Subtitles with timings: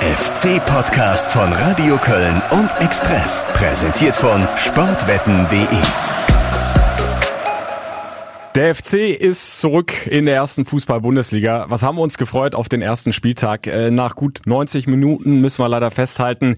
[0.00, 3.44] FC-Podcast von Radio Köln und Express.
[3.52, 5.66] Präsentiert von sportwetten.de.
[8.54, 11.66] Der FC ist zurück in der ersten Fußball-Bundesliga.
[11.68, 13.66] Was haben wir uns gefreut auf den ersten Spieltag?
[13.66, 16.56] Äh, nach gut 90 Minuten müssen wir leider festhalten.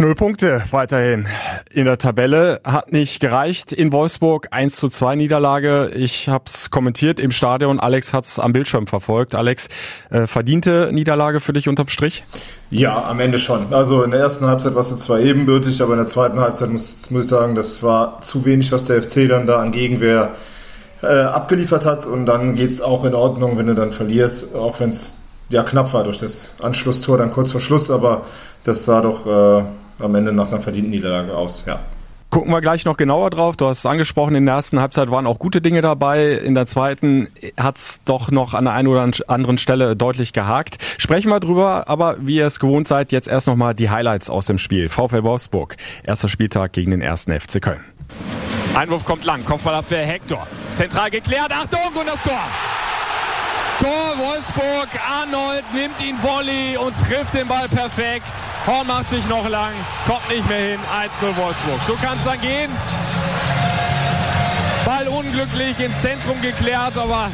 [0.00, 1.26] Null Punkte weiterhin
[1.72, 2.60] in der Tabelle.
[2.62, 4.46] Hat nicht gereicht in Wolfsburg.
[4.52, 5.90] 1 zu 2 Niederlage.
[5.92, 7.80] Ich habe es kommentiert im Stadion.
[7.80, 9.34] Alex hat es am Bildschirm verfolgt.
[9.34, 9.66] Alex,
[10.10, 12.22] äh, verdiente Niederlage für dich unterm Strich?
[12.70, 13.74] Ja, am Ende schon.
[13.74, 17.10] Also in der ersten Halbzeit war es zwar ebenbürtig, aber in der zweiten Halbzeit muss,
[17.10, 20.30] muss ich sagen, das war zu wenig, was der FC dann da an Gegenwehr
[21.02, 22.06] äh, abgeliefert hat.
[22.06, 25.16] Und dann geht's auch in Ordnung, wenn du dann verlierst, auch wenn es
[25.48, 27.90] ja knapp war durch das Anschlusstor dann kurz vor Schluss.
[27.90, 28.26] Aber
[28.62, 29.26] das sah doch...
[29.26, 29.64] Äh,
[29.98, 31.80] am Ende nach einer verdienten Niederlage aus, ja.
[32.30, 33.56] Gucken wir gleich noch genauer drauf.
[33.56, 36.32] Du hast es angesprochen, in der ersten Halbzeit waren auch gute Dinge dabei.
[36.32, 40.76] In der zweiten hat's doch noch an der einen oder anderen Stelle deutlich gehakt.
[40.98, 44.44] Sprechen wir drüber, aber wie ihr es gewohnt seid, jetzt erst nochmal die Highlights aus
[44.44, 44.90] dem Spiel.
[44.90, 47.80] VfL Wolfsburg, erster Spieltag gegen den ersten FC Köln.
[48.74, 50.46] Einwurf kommt lang, Kopfballabwehr Hector.
[50.72, 52.38] Zentral geklärt, Achtung und das Tor.
[53.80, 54.88] Tor Wolfsburg.
[55.08, 58.32] Arnold nimmt ihn Volley und trifft den Ball perfekt.
[58.66, 59.72] Horn macht sich noch lang,
[60.06, 60.80] kommt nicht mehr hin.
[61.22, 61.80] 1-0 Wolfsburg.
[61.86, 62.70] So kann es dann gehen.
[64.84, 67.30] Ball unglücklich ins Zentrum geklärt, aber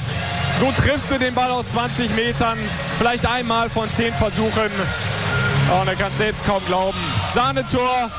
[0.60, 2.58] so triffst du den Ball aus 20 Metern.
[2.98, 4.70] Vielleicht einmal von 10 Versuchen.
[5.80, 6.98] Und er kann es selbst kaum glauben.
[7.32, 8.10] Sahnetor.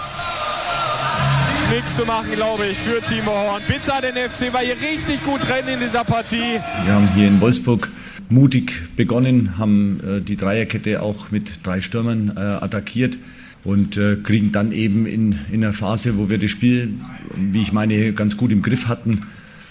[1.72, 3.62] Nichts zu machen, glaube ich, für Timo Horn.
[3.68, 6.60] Bitter den FC, war hier richtig gut drin in dieser Partie.
[6.84, 7.90] Wir haben hier in Wolfsburg
[8.30, 13.18] mutig begonnen, haben äh, die Dreierkette auch mit drei Stürmern äh, attackiert
[13.64, 16.94] und äh, kriegen dann eben in, in einer Phase, wo wir das Spiel,
[17.36, 19.24] wie ich meine, ganz gut im Griff hatten,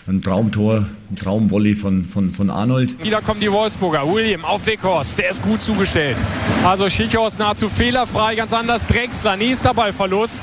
[0.06, 3.02] ein Traumtor, ein Traumvolley von, von, von Arnold.
[3.02, 4.06] Wieder kommen die Wolfsburger.
[4.12, 6.18] William auf Weghorst, der ist gut zugestellt.
[6.62, 8.86] Also Schichhorst nahezu fehlerfrei, ganz anders.
[8.86, 10.42] Drexler, nächster Ballverlust.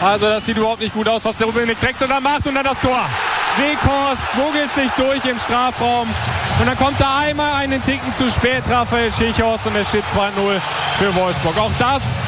[0.00, 2.64] Also das sieht überhaupt nicht gut aus, was der Dominik Drexler da macht und dann
[2.64, 3.06] das Tor.
[3.56, 6.08] Weghorst mogelt sich durch im Strafraum
[6.60, 10.60] und dann kommt da einmal einen Ticken zu spät Raphael Schichhorst und es steht 2-0
[10.98, 11.58] für Wolfsburg.
[11.58, 12.20] Auch das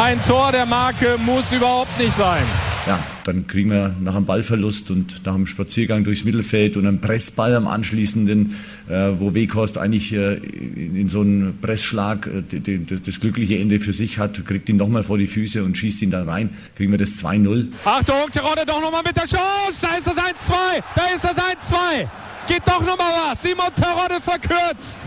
[0.00, 2.44] ein Tor der Marke muss überhaupt nicht sein.
[2.88, 7.02] Ja, dann kriegen wir nach einem Ballverlust und nach einem Spaziergang durchs Mittelfeld und einem
[7.02, 8.56] Pressball am anschließenden,
[8.88, 13.58] äh, wo Weghorst eigentlich äh, in, in, so einen Pressschlag äh, die, die, das glückliche
[13.58, 16.48] Ende für sich hat, kriegt ihn nochmal vor die Füße und schießt ihn dann rein,
[16.76, 17.66] kriegen wir das 2-0.
[17.84, 20.52] Achtung, Terodde doch nochmal mit der Chance, da ist das 1-2,
[20.96, 22.08] da ist das 1-2,
[22.48, 25.06] geht doch nochmal was, Simon Terodde verkürzt.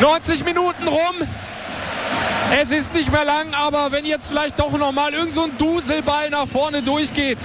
[0.00, 1.28] 90 Minuten rum,
[2.60, 5.50] es ist nicht mehr lang, aber wenn jetzt vielleicht doch noch mal irgend so ein
[5.58, 7.38] Duselball nach vorne durchgeht,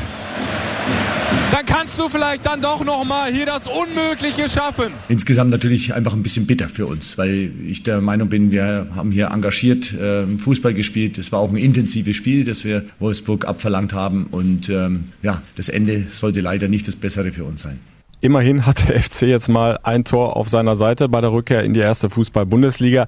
[1.52, 4.92] dann kannst du vielleicht dann doch noch mal hier das Unmögliche schaffen.
[5.10, 9.12] Insgesamt natürlich einfach ein bisschen bitter für uns, weil ich der Meinung bin, wir haben
[9.12, 11.18] hier engagiert äh, Fußball gespielt.
[11.18, 15.70] Es war auch ein intensives Spiel, das wir Wolfsburg abverlangt haben und ähm, ja, das
[15.70, 17.80] Ende sollte leider nicht das Bessere für uns sein.
[18.20, 21.74] Immerhin hat der FC jetzt mal ein Tor auf seiner Seite bei der Rückkehr in
[21.74, 23.08] die erste Fußball-Bundesliga.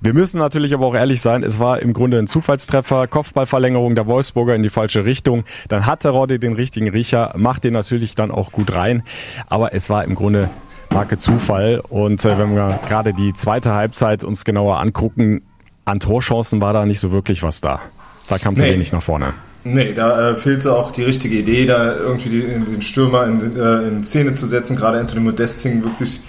[0.00, 4.06] Wir müssen natürlich aber auch ehrlich sein, es war im Grunde ein Zufallstreffer, Kopfballverlängerung der
[4.06, 5.44] Wolfsburger in die falsche Richtung.
[5.68, 9.02] Dann hat der Rodde den richtigen Riecher, macht den natürlich dann auch gut rein.
[9.46, 10.50] Aber es war im Grunde
[10.92, 11.82] Marke Zufall.
[11.88, 15.42] Und äh, wenn wir gerade die zweite Halbzeit uns genauer angucken,
[15.84, 17.80] an Torchancen war da nicht so wirklich was da.
[18.26, 18.72] Da kam es nee.
[18.72, 19.34] wenig nach vorne.
[19.62, 23.88] Nee, da äh, fehlte auch die richtige Idee, da irgendwie die, den Stürmer in, äh,
[23.88, 24.76] in Szene zu setzen.
[24.76, 26.20] Gerade Anthony Modest hing wirklich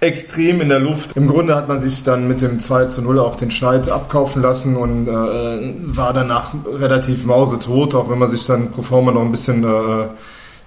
[0.00, 1.16] extrem in der Luft.
[1.16, 4.42] Im Grunde hat man sich dann mit dem 2 zu 0 auch den Schneid abkaufen
[4.42, 9.22] lassen und äh, war danach relativ mausetot, auch wenn man sich dann pro forma noch
[9.22, 10.08] ein bisschen äh,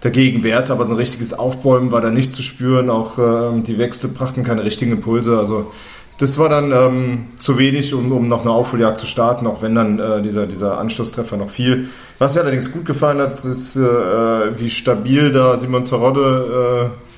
[0.01, 0.71] dagegen wehrte.
[0.71, 2.89] Aber so ein richtiges Aufbäumen war da nicht zu spüren.
[2.89, 5.37] Auch äh, die Wechsel brachten keine richtigen Impulse.
[5.37, 5.71] Also
[6.19, 9.73] das war dann ähm, zu wenig, um, um noch eine Aufholjagd zu starten, auch wenn
[9.73, 11.87] dann äh, dieser, dieser Anschlusstreffer noch fiel.
[12.17, 17.08] Was mir allerdings gut gefallen hat, ist, äh, wie stabil da Simon Terodde äh,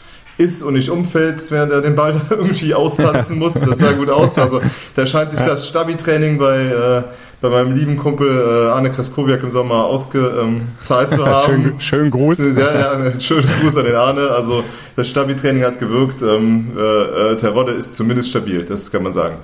[0.41, 3.53] ist und nicht umfällt, während er den Ball irgendwie austanzen muss.
[3.53, 4.37] Das sah gut aus.
[4.37, 4.61] Also
[4.95, 7.03] da scheint sich das Stabi-Training bei äh,
[7.41, 11.45] bei meinem lieben Kumpel äh, Arne Kraskowiak im Sommer ausgezahlt zu haben.
[11.45, 12.39] schönen, schönen Gruß.
[12.55, 14.29] Ja, ja, schönen Gruß an den Arne.
[14.29, 14.63] Also
[14.95, 16.21] das Stabi-Training hat gewirkt.
[16.21, 19.37] Ähm, äh, äh Terodde ist zumindest stabil, das kann man sagen.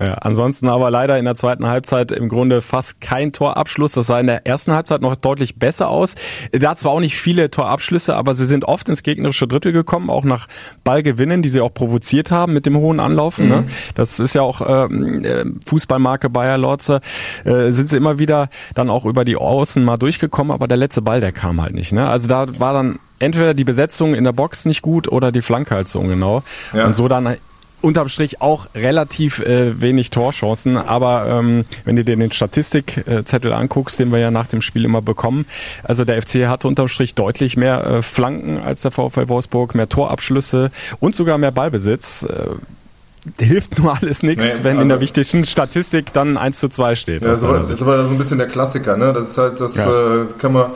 [0.00, 3.92] Ja, ansonsten aber leider in der zweiten Halbzeit im Grunde fast kein Torabschluss.
[3.92, 6.14] Das sah in der ersten Halbzeit noch deutlich besser aus.
[6.52, 10.24] Da zwar auch nicht viele Torabschlüsse, aber sie sind oft ins gegnerische Drittel gekommen, auch
[10.24, 10.46] nach
[10.84, 13.48] Ballgewinnen, die sie auch provoziert haben mit dem hohen Anlaufen.
[13.48, 13.56] Ne?
[13.56, 13.64] Mhm.
[13.64, 13.70] Ne?
[13.96, 17.00] Das ist ja auch ähm, äh, Fußballmarke Bayer Lorze.
[17.44, 21.02] Äh, sind sie immer wieder dann auch über die Außen mal durchgekommen, aber der letzte
[21.02, 21.92] Ball, der kam halt nicht.
[21.92, 22.08] Ne?
[22.08, 25.74] Also da war dann entweder die Besetzung in der Box nicht gut oder die Flanke
[25.74, 26.42] halt so ungenau.
[26.72, 26.86] Ja.
[26.86, 27.36] Und so dann
[27.80, 33.98] unterm Strich auch relativ äh, wenig Torchancen, aber ähm, wenn du dir den Statistikzettel anguckst,
[33.98, 35.46] den wir ja nach dem Spiel immer bekommen,
[35.84, 39.88] also der FC hatte unterm Strich deutlich mehr äh, Flanken als der VfL Wolfsburg, mehr
[39.88, 40.70] Torabschlüsse
[41.00, 42.24] und sogar mehr Ballbesitz.
[42.24, 42.56] Äh,
[43.38, 46.94] hilft nur alles nichts, nee, wenn also, in der wichtigsten Statistik dann 1 zu 2
[46.96, 47.22] steht.
[47.22, 49.12] Ja, das ist aber so ein bisschen der Klassiker, ne?
[49.12, 50.22] Das ist halt, das ja.
[50.22, 50.70] äh, kann man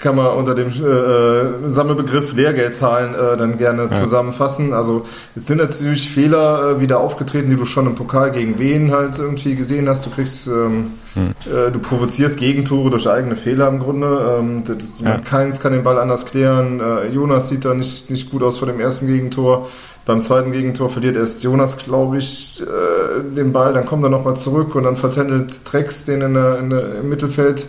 [0.00, 3.92] kann man unter dem äh, äh, Sammelbegriff Lehrgeldzahlen äh, dann gerne ja.
[3.92, 4.72] zusammenfassen.
[4.72, 8.92] Also es sind natürlich Fehler äh, wieder aufgetreten, die du schon im Pokal gegen Wien
[8.92, 10.06] halt irgendwie gesehen hast.
[10.06, 11.34] Du kriegst, ähm, hm.
[11.46, 14.38] äh, du provozierst Gegentore durch eigene Fehler im Grunde.
[14.38, 15.18] Ähm, das, ja.
[15.18, 16.80] Keins kann den Ball anders klären.
[16.80, 19.68] Äh, Jonas sieht da nicht, nicht gut aus vor dem ersten Gegentor.
[20.06, 24.36] Beim zweiten Gegentor verliert erst Jonas, glaube ich, äh, den Ball, dann kommt er nochmal
[24.36, 27.66] zurück und dann vertändelt Trex den in der, in der, im Mittelfeld.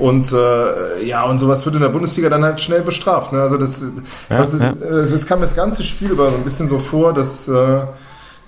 [0.00, 3.32] Und äh, ja, und sowas wird in der Bundesliga dann halt schnell bestraft.
[3.32, 3.42] Ne?
[3.42, 3.84] Also das,
[4.30, 4.72] ja, also, ja.
[4.72, 7.82] es kam das ganze Spiel über so ein bisschen so vor, dass äh,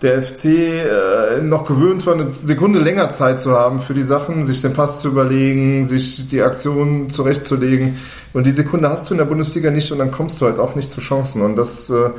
[0.02, 4.42] der FC äh, noch gewöhnt war, eine Sekunde länger Zeit zu haben für die Sachen,
[4.42, 7.98] sich den Pass zu überlegen, sich die Aktion zurechtzulegen.
[8.32, 10.74] Und die Sekunde hast du in der Bundesliga nicht und dann kommst du halt auch
[10.74, 11.42] nicht zu Chancen.
[11.42, 12.10] Und das, äh,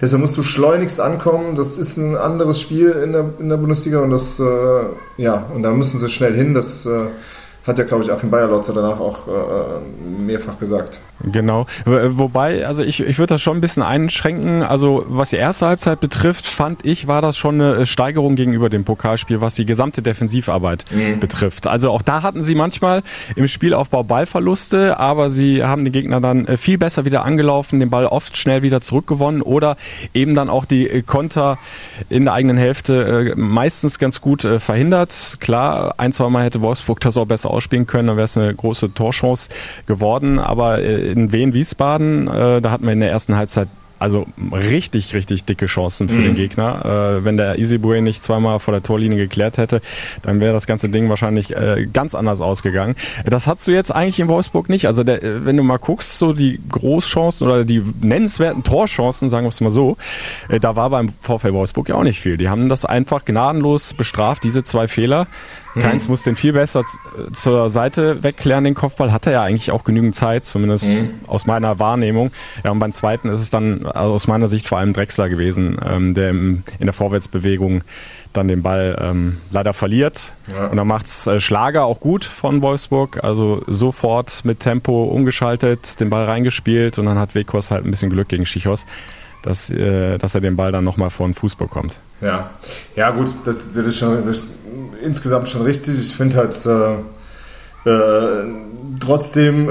[0.00, 1.54] deshalb musst du schleunigst ankommen.
[1.54, 4.42] Das ist ein anderes Spiel in der, in der Bundesliga und das, äh,
[5.16, 6.54] ja, und da müssen sie schnell hin.
[6.54, 7.06] Das äh,
[7.66, 11.00] hat ja, glaube ich, Achim Bayerlotzer danach auch äh, mehrfach gesagt.
[11.22, 11.66] Genau.
[11.84, 14.62] Wobei, also ich, ich würde das schon ein bisschen einschränken.
[14.62, 18.84] Also was die erste Halbzeit betrifft, fand ich, war das schon eine Steigerung gegenüber dem
[18.84, 21.20] Pokalspiel, was die gesamte Defensivarbeit mhm.
[21.20, 21.66] betrifft.
[21.66, 23.02] Also auch da hatten sie manchmal
[23.36, 27.90] im Spielaufbau Ballverluste, aber sie haben den Gegner dann äh, viel besser wieder angelaufen, den
[27.90, 29.76] Ball oft schnell wieder zurückgewonnen oder
[30.14, 31.58] eben dann auch die äh, Konter
[32.08, 35.36] in der eigenen Hälfte äh, meistens ganz gut verhindert.
[35.40, 38.54] Klar, ein, zwei Mal hätte Wolfsburg das auch besser ausspielen können, dann wäre es eine
[38.54, 39.48] große Torchance
[39.86, 43.68] geworden, aber in Wien-Wiesbaden, äh, da hatten wir in der ersten Halbzeit
[44.00, 46.24] also richtig, richtig dicke Chancen für mhm.
[46.24, 47.18] den Gegner.
[47.20, 49.82] Äh, wenn der Easybue nicht zweimal vor der Torlinie geklärt hätte,
[50.22, 52.96] dann wäre das ganze Ding wahrscheinlich äh, ganz anders ausgegangen.
[53.26, 54.86] Das hast du jetzt eigentlich in Wolfsburg nicht.
[54.86, 59.44] Also der, äh, wenn du mal guckst, so die Großchancen oder die nennenswerten Torchancen, sagen
[59.44, 59.98] wir es mal so,
[60.48, 62.38] äh, da war beim VfL Wolfsburg ja auch nicht viel.
[62.38, 65.26] Die haben das einfach gnadenlos bestraft, diese zwei Fehler.
[65.74, 65.80] Mhm.
[65.80, 66.84] Keins muss den viel besser
[67.32, 69.12] zur Seite wegklären, den Kopfball.
[69.12, 71.20] Hat er ja eigentlich auch genügend Zeit, zumindest mhm.
[71.26, 72.30] aus meiner Wahrnehmung.
[72.64, 75.78] Ja, und beim zweiten ist es dann also aus meiner Sicht vor allem Drexler gewesen,
[75.84, 77.82] ähm, der im, in der Vorwärtsbewegung
[78.32, 80.34] dann den Ball ähm, leider verliert.
[80.52, 80.66] Ja.
[80.66, 83.24] Und dann macht's äh, Schlager auch gut von Wolfsburg.
[83.24, 88.10] Also sofort mit Tempo umgeschaltet, den Ball reingespielt und dann hat Wekos halt ein bisschen
[88.10, 88.86] Glück gegen Schichos
[89.42, 91.96] dass, äh, dass er den Ball dann nochmal vor den Fuß bekommt.
[92.20, 92.50] Ja,
[92.96, 94.46] ja gut, das, das, ist, schon, das
[95.02, 95.98] insgesamt schon richtig.
[96.00, 96.96] Ich finde halt, äh,
[97.84, 98.44] äh,
[99.00, 99.68] trotzdem,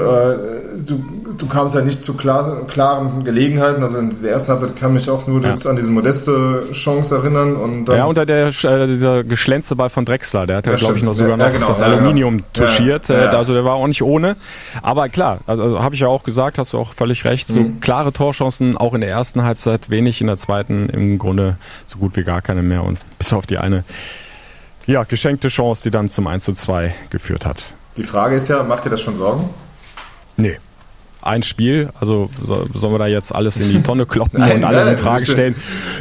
[0.84, 1.04] du,
[1.38, 3.84] du kamst ja nicht zu klar, klaren Gelegenheiten.
[3.84, 5.54] Also in der ersten Halbzeit kann mich auch nur ja.
[5.64, 7.54] an diese modeste Chance erinnern.
[7.54, 10.98] Und dann, ja, unter der, äh, dieser geschlänzte Ball von Drexler, der hat ja, glaube
[10.98, 13.10] ich, noch sogar ja, noch genau, das Aluminium ja, touchiert.
[13.10, 14.34] Äh, also der war auch nicht ohne.
[14.82, 17.80] Aber klar, also habe ich ja auch gesagt, hast du auch völlig recht, so mhm.
[17.80, 21.56] klare Torchancen auch in der ersten Halbzeit, wenig in der zweiten, im Grunde
[21.86, 23.84] so gut wie gar keine mehr und bis auf die eine
[24.90, 27.74] ja, geschenkte Chance, die dann zum 1 zu 2 geführt hat.
[27.96, 29.48] Die Frage ist ja, macht ihr das schon Sorgen?
[30.36, 30.58] Nee.
[31.22, 34.64] Ein Spiel, also so, sollen wir da jetzt alles in die Tonne kloppen nein, und
[34.64, 35.54] alles nein, in Frage stellen?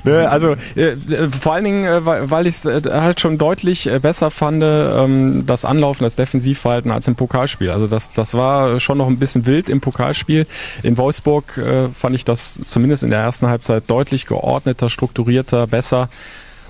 [0.06, 0.96] Ne, also äh,
[1.30, 5.46] vor allen Dingen, äh, weil ich es äh, halt schon deutlich äh, besser fand, ähm,
[5.46, 7.70] das Anlaufen, das Defensivverhalten als im Pokalspiel.
[7.70, 10.48] Also das, das war schon noch ein bisschen wild im Pokalspiel.
[10.84, 16.08] In Wolfsburg äh, fand ich das zumindest in der ersten Halbzeit deutlich geordneter, strukturierter, besser.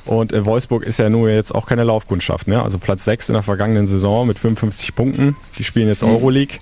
[0.09, 2.47] Und in Wolfsburg ist ja nur jetzt auch keine Laufkundschaft.
[2.47, 2.59] Ne?
[2.63, 5.35] Also Platz 6 in der vergangenen Saison mit 55 Punkten.
[5.59, 6.09] Die spielen jetzt mhm.
[6.09, 6.57] Euroleague.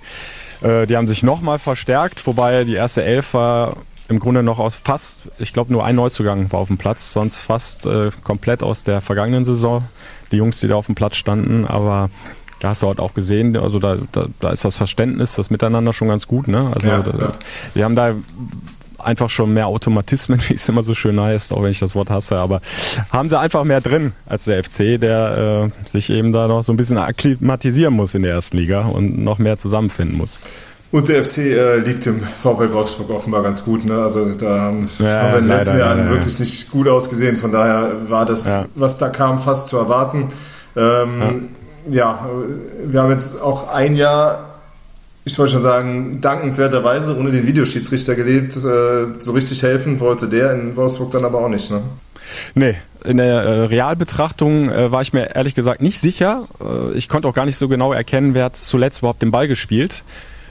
[0.60, 3.76] Äh, die haben sich nochmal verstärkt, wobei die erste Elf war
[4.08, 7.40] im Grunde noch aus fast, ich glaube nur ein Neuzugang war auf dem Platz, sonst
[7.40, 9.82] fast äh, komplett aus der vergangenen Saison.
[10.30, 12.10] Die Jungs, die da auf dem Platz standen, aber
[12.60, 15.94] da hast du halt auch gesehen, also da, da, da ist das Verständnis, das Miteinander
[15.94, 16.48] schon ganz gut.
[16.48, 16.70] Ne?
[16.74, 17.32] Also ja, da, ja.
[17.72, 18.14] wir haben da
[18.98, 22.10] einfach schon mehr Automatismen, wie es immer so schön heißt, auch wenn ich das Wort
[22.10, 22.60] hasse, aber
[23.10, 26.72] haben sie einfach mehr drin als der FC, der äh, sich eben da noch so
[26.72, 30.40] ein bisschen akklimatisieren muss in der ersten Liga und noch mehr zusammenfinden muss.
[30.90, 33.84] Und der FC äh, liegt im VfL Wolfsburg offenbar ganz gut.
[33.84, 34.00] Ne?
[34.02, 37.36] Also da haben, ja, haben wir in den letzten Jahren ja, wirklich nicht gut ausgesehen.
[37.36, 40.28] Von daher war das, was da kam, fast zu erwarten.
[40.76, 41.48] Ähm,
[41.88, 42.26] ja.
[42.86, 44.47] wir haben jetzt auch ein Jahr
[45.28, 48.56] ich wollte schon sagen, dankenswerterweise ohne den Videoschiedsrichter gelebt.
[48.56, 51.70] Äh, so richtig helfen wollte der in Wolfsburg dann aber auch nicht.
[51.70, 51.82] Ne?
[52.54, 56.48] Nee, in der äh, Realbetrachtung äh, war ich mir ehrlich gesagt nicht sicher.
[56.60, 59.48] Äh, ich konnte auch gar nicht so genau erkennen, wer hat zuletzt überhaupt den Ball
[59.48, 60.02] gespielt.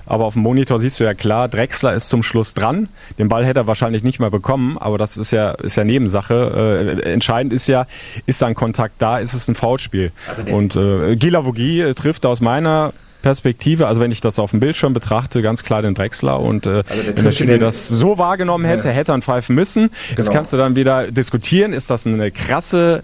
[0.06, 2.88] aber auf dem Monitor siehst du ja klar, Drexler ist zum Schluss dran.
[3.18, 7.02] Den Ball hätte er wahrscheinlich nicht mehr bekommen, aber das ist ja, ist ja Nebensache.
[7.04, 7.88] Äh, entscheidend ist ja,
[8.28, 10.12] ist da ein Kontakt da, ist es ein Foulspiel.
[10.30, 14.60] Also und äh, Gila Vogie trifft aus meiner Perspektive, also wenn ich das auf dem
[14.60, 18.66] Bildschirm betrachte, ganz klar den Drechsler und äh, also wenn der Schiri das so wahrgenommen
[18.66, 18.94] hätte, ja.
[18.94, 19.90] hätte er pfeifen müssen.
[19.90, 20.18] Genau.
[20.18, 23.04] Jetzt kannst du dann wieder diskutieren, ist das eine krasse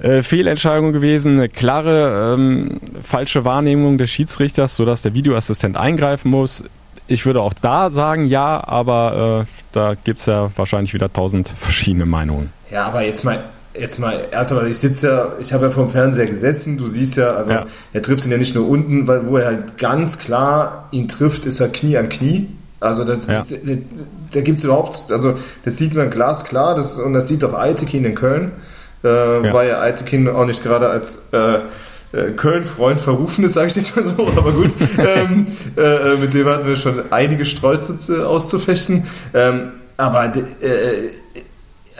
[0.00, 6.64] äh, Fehlentscheidung gewesen, eine klare ähm, falsche Wahrnehmung des Schiedsrichters, sodass der Videoassistent eingreifen muss.
[7.06, 12.06] Ich würde auch da sagen ja, aber äh, da gibt's ja wahrscheinlich wieder tausend verschiedene
[12.06, 12.52] Meinungen.
[12.70, 13.44] Ja, aber jetzt mal
[13.78, 17.34] jetzt mal ernsthaft, ich sitze ja, ich habe ja vom Fernseher gesessen, du siehst ja,
[17.34, 17.64] also ja.
[17.92, 21.46] er trifft ihn ja nicht nur unten, weil wo er halt ganz klar ihn trifft,
[21.46, 22.48] ist halt Knie an Knie.
[22.80, 23.44] Also das, ja.
[23.44, 23.72] da,
[24.32, 25.34] da gibt es überhaupt, also
[25.64, 28.52] das sieht man glasklar das, und das sieht auch Eitekin in Köln,
[29.04, 29.08] äh,
[29.46, 29.52] ja.
[29.52, 31.56] weil ja Eitekin auch nicht gerade als äh,
[32.12, 35.46] äh Köln-Freund verrufen ist, sage ich nicht mal so, aber gut, ähm,
[35.76, 39.04] äh, äh, mit dem hatten wir schon einige Streusitze auszufechten.
[39.34, 41.10] Ähm, aber äh,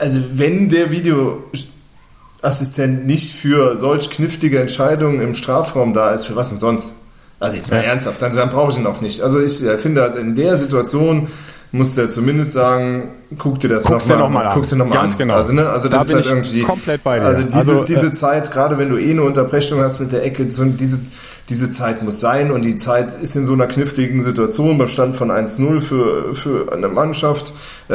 [0.01, 6.49] also wenn der Videoassistent nicht für solch knifflige Entscheidungen im Strafraum da ist, für was
[6.49, 6.93] denn sonst?
[7.39, 7.89] Also jetzt mal ja.
[7.89, 9.21] ernsthaft, dann, dann brauche ich ihn auch nicht.
[9.21, 11.27] Also ich finde halt in der Situation
[11.71, 14.53] musst du ja zumindest sagen, guck dir das nochmal noch an.
[14.53, 15.19] Guckst dir nochmal Ganz an.
[15.19, 15.35] genau.
[15.35, 16.61] Also, ne, also das da ist halt irgendwie.
[16.63, 17.25] Komplett bei dir.
[17.25, 20.25] Also diese, also, diese äh, Zeit, gerade wenn du eh eine Unterbrechung hast mit der
[20.25, 20.99] Ecke, so diese,
[21.47, 25.15] diese Zeit muss sein und die Zeit ist in so einer kniffligen Situation beim Stand
[25.15, 27.53] von 1-0 für, für eine Mannschaft.
[27.87, 27.93] Äh,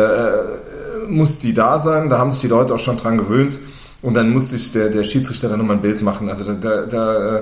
[1.09, 3.59] muss die da sein, da haben sich die Leute auch schon dran gewöhnt.
[4.03, 6.29] Und dann muss sich der, der Schiedsrichter dann nochmal ein Bild machen.
[6.29, 7.39] Also da, da, da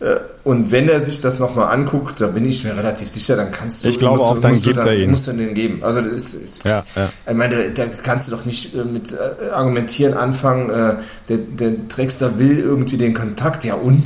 [0.00, 3.50] äh, und wenn er sich das nochmal anguckt, da bin ich mir relativ sicher, dann
[3.52, 3.90] kannst du.
[3.90, 5.10] Ich glaube auch, dann gibt er ihn.
[5.10, 5.84] Musst du den geben.
[5.84, 7.08] Also das ist, ist ja, ja.
[7.28, 10.68] ich meine, da, kannst du doch nicht äh, mit äh, argumentieren anfangen.
[11.28, 14.04] der, der Drexler will irgendwie den Kontakt, ja und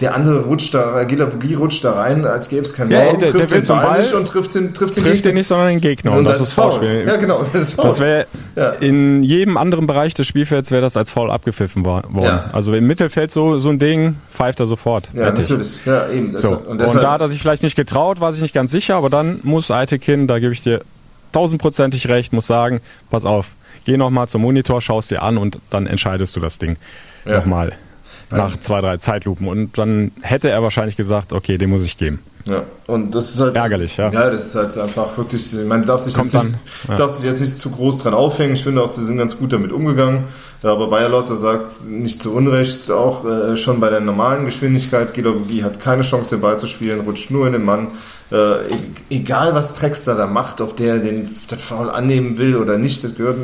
[0.00, 3.30] der andere rutscht da, Gilavogi rutscht da rein, als gäbe es keinen ja, Morgen, der,
[3.30, 5.30] trifft der den Ball nicht und trifft den, trifft den trifft Gegner.
[5.30, 6.12] den nicht, sondern den Gegner.
[6.12, 7.04] Und, und das, das, ist Foul.
[7.06, 7.84] Ja, genau, das ist Foul.
[7.84, 8.70] Das wäre ja.
[8.70, 12.08] in jedem anderen Bereich des Spielfelds wäre das als Foul abgepfiffen worden.
[12.20, 12.50] Ja.
[12.52, 15.08] Also im Mittelfeld so, so ein Ding pfeift er sofort.
[15.12, 15.42] Ja, Fertig.
[15.42, 15.78] natürlich.
[15.86, 16.36] Ja, eben.
[16.36, 16.56] So.
[16.56, 19.10] Und, und, da hat er sich vielleicht nicht getraut, war sich nicht ganz sicher, aber
[19.10, 20.80] dann muss Eitekin, da gebe ich dir
[21.30, 23.50] tausendprozentig recht, muss sagen, pass auf,
[23.84, 26.76] geh nochmal zum Monitor, schaust dir an und dann entscheidest du das Ding
[27.24, 27.36] ja.
[27.36, 27.74] nochmal
[28.30, 29.48] nach zwei, drei Zeitlupen.
[29.48, 32.20] Und dann hätte er wahrscheinlich gesagt, okay, den muss ich geben.
[32.46, 33.56] Ja, und das ist halt.
[33.56, 34.10] Ärgerlich, ja.
[34.10, 35.54] Ja, das ist halt einfach wirklich.
[35.66, 36.48] Man darf sich, jetzt nicht,
[36.88, 36.96] ja.
[36.96, 38.52] darf sich jetzt nicht zu groß dran aufhängen.
[38.52, 40.24] Ich finde auch, sie sind ganz gut damit umgegangen.
[40.62, 45.62] Aber Bayer Lotzer sagt nicht zu Unrecht, auch äh, schon bei der normalen Geschwindigkeit, Gelogie
[45.62, 47.88] hat keine Chance, den Ball zu spielen, rutscht nur in den Mann.
[48.30, 48.64] Äh,
[49.10, 53.14] egal, was Drexler da macht, ob der den das Foul annehmen will oder nicht, das
[53.14, 53.38] gehört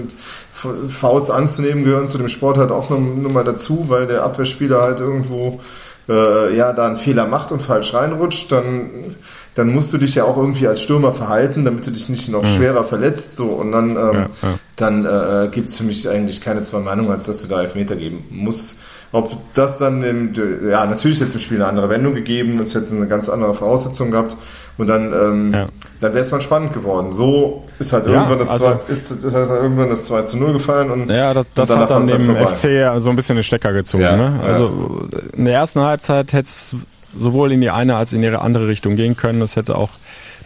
[0.89, 5.61] Fouls anzunehmen gehören zu dem Sport halt auch nochmal dazu, weil der Abwehrspieler halt irgendwo
[6.09, 9.17] äh, ja da einen Fehler macht und falsch reinrutscht, dann,
[9.55, 12.43] dann musst du dich ja auch irgendwie als Stürmer verhalten, damit du dich nicht noch
[12.43, 12.49] mhm.
[12.49, 13.37] schwerer verletzt.
[13.37, 14.59] So und dann, ähm, ja, ja.
[14.77, 17.97] dann äh, gibt es für mich eigentlich keine zwei Meinungen, als dass du da Elfmeter
[17.97, 18.75] geben musst.
[19.13, 20.33] Ob das dann, im,
[20.69, 24.13] ja, natürlich jetzt im Spiel eine andere Wendung gegeben, es hätte eine ganz andere Voraussetzung
[24.13, 24.37] gehabt
[24.79, 25.69] und dann, ähm, ja.
[26.01, 27.13] dann wäre es mal spannend geworden.
[27.13, 30.53] So ist halt irgendwann, das, also, zwei, ist, ist halt irgendwann das 2 zu 0
[30.53, 33.43] gefallen und ja, das, das und hat dann dem halt FC so ein bisschen den
[33.43, 34.05] Stecker gezogen.
[34.05, 34.41] ne?
[34.45, 36.77] Also in der ersten Halbzeit hätte es
[37.17, 39.41] sowohl in die eine als in die andere Richtung gehen können.
[39.41, 39.91] Das hätte auch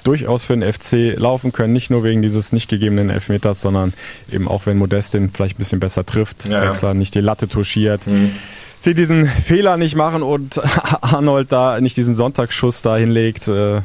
[0.04, 3.92] durchaus für den FC laufen können, nicht nur wegen dieses nicht gegebenen Elfmeters, sondern
[4.30, 7.48] eben auch wenn Modest den vielleicht ein bisschen besser trifft, ja, Wechsler nicht die Latte
[7.48, 8.06] touchiert.
[8.06, 8.30] Mhm.
[8.80, 10.60] Sie diesen Fehler nicht machen und
[11.00, 13.48] Arnold da nicht diesen Sonntagsschuss da hinlegt.
[13.48, 13.80] Äh,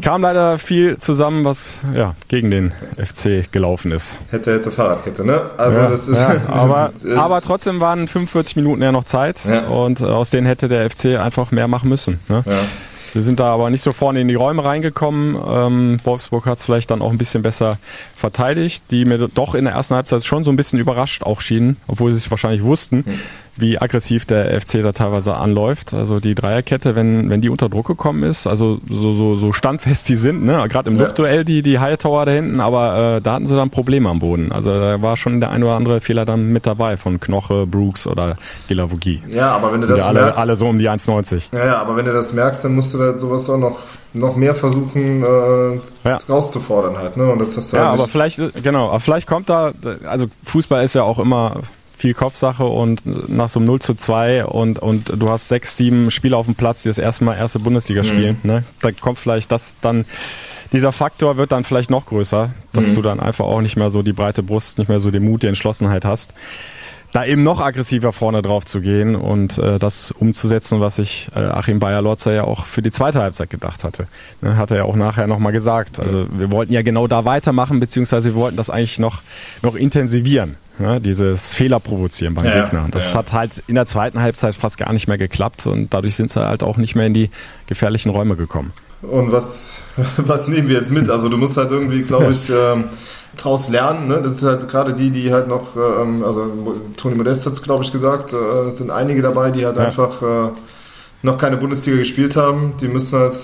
[0.00, 4.18] kam leider viel zusammen, was ja, gegen den FC gelaufen ist.
[4.30, 5.42] Hätte, hätte Fahrradkette, ne?
[5.56, 9.44] Also ja, das ist, ja, aber, ist aber trotzdem waren 45 Minuten ja noch Zeit
[9.44, 9.66] ja.
[9.66, 12.20] und aus denen hätte der FC einfach mehr machen müssen.
[12.28, 12.42] Ne?
[12.46, 12.52] Ja.
[13.16, 15.36] Sie sind da aber nicht so vorne in die Räume reingekommen.
[15.48, 17.78] Ähm, Wolfsburg hat es vielleicht dann auch ein bisschen besser
[18.14, 21.78] verteidigt, die mir doch in der ersten Halbzeit schon so ein bisschen überrascht auch schienen,
[21.86, 23.04] obwohl sie es wahrscheinlich wussten.
[23.06, 23.18] Mhm
[23.58, 25.94] wie aggressiv der FC da teilweise anläuft.
[25.94, 30.08] Also die Dreierkette, wenn, wenn die unter Druck gekommen ist, also so, so, so standfest
[30.08, 30.66] die sind, ne?
[30.68, 31.02] gerade im ja.
[31.02, 34.52] Luftduell die, die Hightower da hinten, aber äh, da hatten sie dann Probleme am Boden.
[34.52, 38.06] Also da war schon der ein oder andere Fehler dann mit dabei von Knoche, Brooks
[38.06, 38.36] oder
[38.68, 39.22] Gilavogi.
[39.28, 40.40] Ja, aber wenn du das ja alle, merkst...
[40.40, 41.42] Alle so um die 1,90.
[41.52, 43.78] Ja, ja, aber wenn du das merkst, dann musst du da sowas auch noch,
[44.12, 46.18] noch mehr versuchen äh, ja.
[46.28, 47.16] rauszufordern halt.
[47.16, 47.30] Ne?
[47.30, 49.72] Und das hast du ja, halt aber vielleicht, genau, aber vielleicht kommt da,
[50.06, 51.62] also Fußball ist ja auch immer
[51.96, 56.10] viel Kopfsache und nach so einem 0 zu 2 und, und du hast sechs, sieben
[56.10, 58.06] Spieler auf dem Platz, die das erste Mal erste Bundesliga mhm.
[58.06, 58.38] spielen.
[58.42, 58.64] Ne?
[58.82, 60.04] Da kommt vielleicht das dann,
[60.72, 62.94] dieser Faktor wird dann vielleicht noch größer, dass mhm.
[62.96, 65.42] du dann einfach auch nicht mehr so die breite Brust, nicht mehr so den Mut,
[65.42, 66.34] die Entschlossenheit hast.
[67.12, 71.38] da eben noch aggressiver vorne drauf zu gehen und äh, das umzusetzen, was sich äh,
[71.38, 74.06] Achim Bayer-Lotzer ja auch für die zweite Halbzeit gedacht hatte.
[74.42, 75.98] Ne, hat er ja auch nachher nochmal gesagt.
[75.98, 79.22] Also wir wollten ja genau da weitermachen, beziehungsweise wir wollten das eigentlich noch,
[79.62, 80.56] noch intensivieren.
[80.78, 82.88] Ne, dieses Fehler provozieren beim ja, Gegner.
[82.90, 83.18] Das ja.
[83.18, 86.46] hat halt in der zweiten Halbzeit fast gar nicht mehr geklappt und dadurch sind sie
[86.46, 87.30] halt auch nicht mehr in die
[87.66, 88.72] gefährlichen Räume gekommen.
[89.02, 89.80] Und was,
[90.18, 91.08] was nehmen wir jetzt mit?
[91.08, 92.84] Also du musst halt irgendwie, glaube ich, ähm,
[93.36, 94.08] draus lernen.
[94.08, 94.20] Ne?
[94.22, 96.46] Das ist halt gerade die, die halt noch, ähm, also
[96.96, 99.86] Toni Modest hat es, glaube ich, gesagt, äh, es sind einige dabei, die halt ja.
[99.86, 100.50] einfach äh,
[101.22, 102.74] noch keine Bundesliga gespielt haben.
[102.80, 103.36] Die müssen halt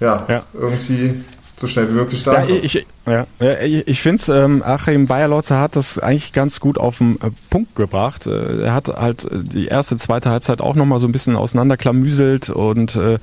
[0.00, 0.42] ja, ja.
[0.54, 1.22] irgendwie
[1.60, 2.48] so schnell wie möglich starten.
[2.48, 3.26] Ja, ich, ja,
[3.62, 7.30] ich, ich finde es, ähm, Achim Bayerlotzer hat das eigentlich ganz gut auf den äh,
[7.50, 8.26] Punkt gebracht.
[8.26, 12.96] Äh, er hat halt die erste, zweite Halbzeit auch nochmal so ein bisschen auseinanderklamüselt und
[12.96, 13.18] äh,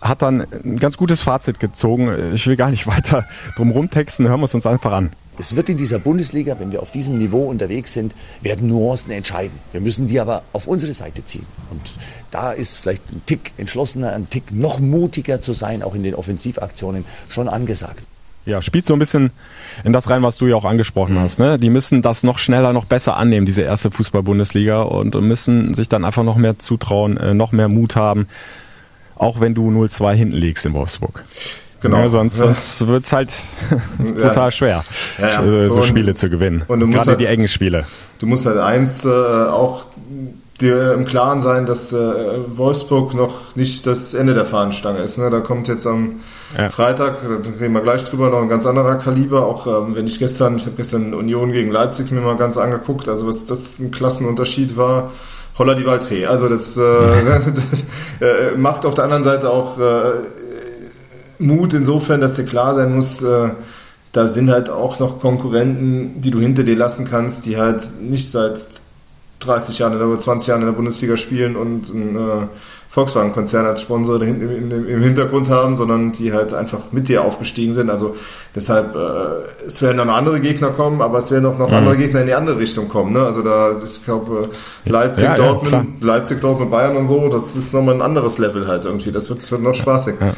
[0.00, 2.32] hat dann ein ganz gutes Fazit gezogen.
[2.32, 5.10] Ich will gar nicht weiter drum rumtexten, hören wir es uns einfach an.
[5.38, 9.58] Es wird in dieser Bundesliga, wenn wir auf diesem Niveau unterwegs sind, werden Nuancen entscheiden.
[9.72, 11.46] Wir müssen die aber auf unsere Seite ziehen.
[11.70, 11.80] Und
[12.30, 16.14] da ist vielleicht ein Tick entschlossener, ein Tick noch mutiger zu sein, auch in den
[16.14, 18.02] Offensivaktionen, schon angesagt.
[18.46, 19.30] Ja, spielt so ein bisschen
[19.84, 21.20] in das rein, was du ja auch angesprochen mhm.
[21.20, 21.38] hast.
[21.38, 21.58] Ne?
[21.58, 26.04] Die müssen das noch schneller, noch besser annehmen, diese erste Fußball-Bundesliga und müssen sich dann
[26.04, 28.26] einfach noch mehr zutrauen, äh, noch mehr Mut haben
[29.18, 31.24] auch wenn du 0-2 hinten liegst in Wolfsburg.
[31.80, 31.98] Genau.
[31.98, 33.32] Ja, sonst sonst wird es halt
[33.98, 34.50] total ja.
[34.50, 34.84] schwer,
[35.18, 36.62] ja, so und, Spiele zu gewinnen.
[36.66, 37.84] Und Gerade halt, die engen Spiele.
[38.18, 39.86] Du musst halt eins äh, auch
[40.60, 41.96] dir im Klaren sein, dass äh,
[42.48, 45.16] Wolfsburg noch nicht das Ende der Fahnenstange ist.
[45.16, 45.30] Ne?
[45.30, 46.16] Da kommt jetzt am
[46.70, 49.46] Freitag, da reden wir gleich drüber, noch ein ganz anderer Kaliber.
[49.46, 53.08] Auch ähm, wenn ich gestern, ich habe gestern Union gegen Leipzig mir mal ganz angeguckt,
[53.08, 55.12] also was das ein Klassenunterschied war
[55.58, 56.26] Holla die Waldfee.
[56.26, 56.80] Also das äh,
[58.20, 60.10] äh, macht auf der anderen Seite auch äh,
[61.38, 63.50] Mut insofern, dass dir klar sein muss, äh,
[64.12, 68.30] da sind halt auch noch Konkurrenten, die du hinter dir lassen kannst, die halt nicht
[68.30, 68.58] seit
[69.40, 72.46] 30 Jahren oder 20 Jahren in der Bundesliga spielen und ein äh,
[72.90, 77.90] Volkswagen-Konzern als Sponsor im Hintergrund haben, sondern die halt einfach mit dir aufgestiegen sind.
[77.90, 78.16] Also
[78.54, 81.76] deshalb, äh, es werden dann andere Gegner kommen, aber es werden auch noch mhm.
[81.76, 83.12] andere Gegner in die andere Richtung kommen.
[83.12, 83.22] Ne?
[83.22, 84.48] Also da, ich glaube,
[84.84, 88.38] äh, Leipzig, ja, Dortmund, ja, Leipzig, Dortmund, Bayern und so, das ist nochmal ein anderes
[88.38, 89.12] Level halt irgendwie.
[89.12, 90.14] Das wird, das wird noch spaßig.
[90.18, 90.32] Ja.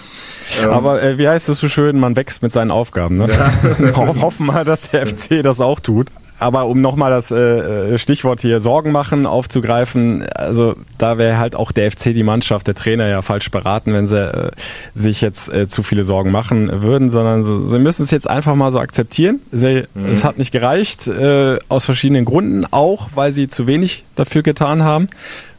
[0.63, 3.17] Ähm, aber äh, wie heißt es so schön, man wächst mit seinen Aufgaben.
[3.19, 3.29] Ne?
[3.29, 3.97] Ja.
[4.21, 6.09] Hoffen mal, dass der FC das auch tut.
[6.41, 11.55] Aber um nochmal das äh, äh, Stichwort hier Sorgen machen aufzugreifen, also da wäre halt
[11.55, 14.51] auch der FC die Mannschaft, der Trainer ja falsch beraten, wenn sie äh,
[14.95, 18.55] sich jetzt äh, zu viele Sorgen machen würden, sondern so, sie müssen es jetzt einfach
[18.55, 19.41] mal so akzeptieren.
[19.53, 20.07] Sie, mhm.
[20.07, 24.83] Es hat nicht gereicht, äh, aus verschiedenen Gründen, auch weil sie zu wenig dafür getan
[24.83, 25.09] haben,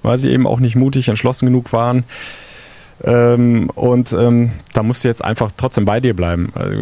[0.01, 2.05] weil sie eben auch nicht mutig, entschlossen genug waren.
[3.03, 6.51] Ähm, und ähm, da musst du jetzt einfach trotzdem bei dir bleiben.
[6.55, 6.77] Also,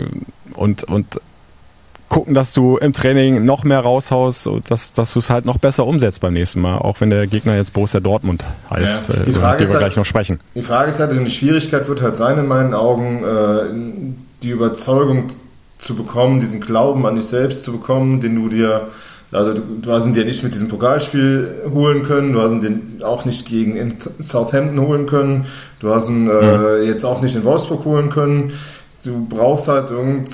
[0.55, 1.19] und, und
[2.09, 5.85] gucken, dass du im Training noch mehr raushaust, dass, dass du es halt noch besser
[5.85, 9.23] umsetzt beim nächsten Mal, auch wenn der Gegner jetzt Borussia Dortmund heißt, ja.
[9.23, 10.39] die Frage äh, über wir halt, gleich noch sprechen.
[10.55, 15.27] Die Frage ist halt, die Schwierigkeit wird halt sein in meinen Augen, äh, die Überzeugung
[15.77, 18.87] zu bekommen, diesen Glauben an dich selbst zu bekommen, den du dir
[19.31, 22.61] also du, du hast ihn dir nicht mit diesem Pokalspiel holen können, du hast ihn
[22.97, 25.45] dir auch nicht gegen Southampton holen können,
[25.79, 26.85] du hast ihn äh, mhm.
[26.85, 28.53] jetzt auch nicht in Wolfsburg holen können.
[29.05, 30.29] Du brauchst halt irgend,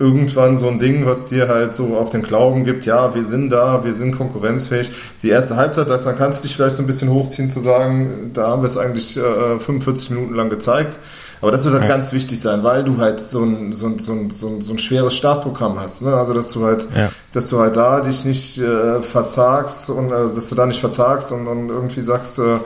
[0.00, 3.50] irgendwann so ein Ding, was dir halt so auch den Glauben gibt, ja, wir sind
[3.50, 4.90] da, wir sind konkurrenzfähig.
[5.22, 8.48] Die erste Halbzeit, dann kannst du dich vielleicht so ein bisschen hochziehen zu sagen, da
[8.48, 10.98] haben wir es eigentlich äh, 45 Minuten lang gezeigt.
[11.40, 11.88] Aber das wird halt ja.
[11.88, 14.72] ganz wichtig sein, weil du halt so ein, so ein, so ein, so ein, so
[14.74, 16.02] ein schweres Startprogramm hast.
[16.02, 16.14] Ne?
[16.14, 17.10] Also dass du halt, ja.
[17.32, 21.32] dass du halt da dich nicht äh, verzagst und äh, dass du da nicht verzagst
[21.32, 22.58] und, und irgendwie sagst, äh,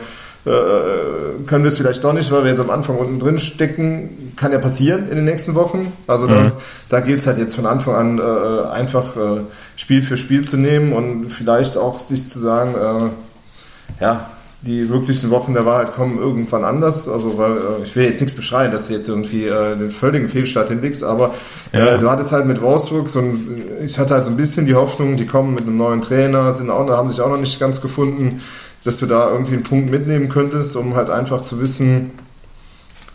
[0.47, 4.35] äh, können wir es vielleicht doch nicht, weil wir jetzt am Anfang unten drin stecken.
[4.37, 5.93] Kann ja passieren in den nächsten Wochen.
[6.07, 6.53] Also da, mhm.
[6.89, 9.41] da gilt es halt jetzt von Anfang an äh, einfach äh,
[9.77, 14.31] Spiel für Spiel zu nehmen und vielleicht auch sich zu sagen, äh, ja,
[14.67, 17.09] die wirklichen Wochen der Wahrheit kommen irgendwann anders.
[17.09, 20.29] Also, weil äh, ich will jetzt nichts beschreien, dass du jetzt irgendwie äh, den völligen
[20.29, 21.35] Fehlstart hinlegst, aber
[21.73, 21.99] äh, ja.
[21.99, 25.17] du hattest halt mit Wolfsburg so ein, ich hatte halt so ein bisschen die Hoffnung,
[25.17, 28.41] die kommen mit einem neuen Trainer, sind auch, haben sich auch noch nicht ganz gefunden
[28.85, 32.13] dass du da irgendwie einen Punkt mitnehmen könntest, um halt einfach zu wissen,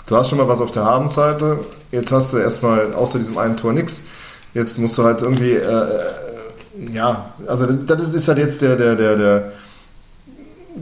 [0.08, 1.60] du hast schon mal was auf der Habenseite,
[1.92, 4.02] jetzt hast du erstmal außer diesem einen Tor nichts.
[4.56, 6.00] Jetzt musst du halt irgendwie, äh, äh,
[6.92, 9.52] ja, also das, das, ist halt jetzt der, der, der, der,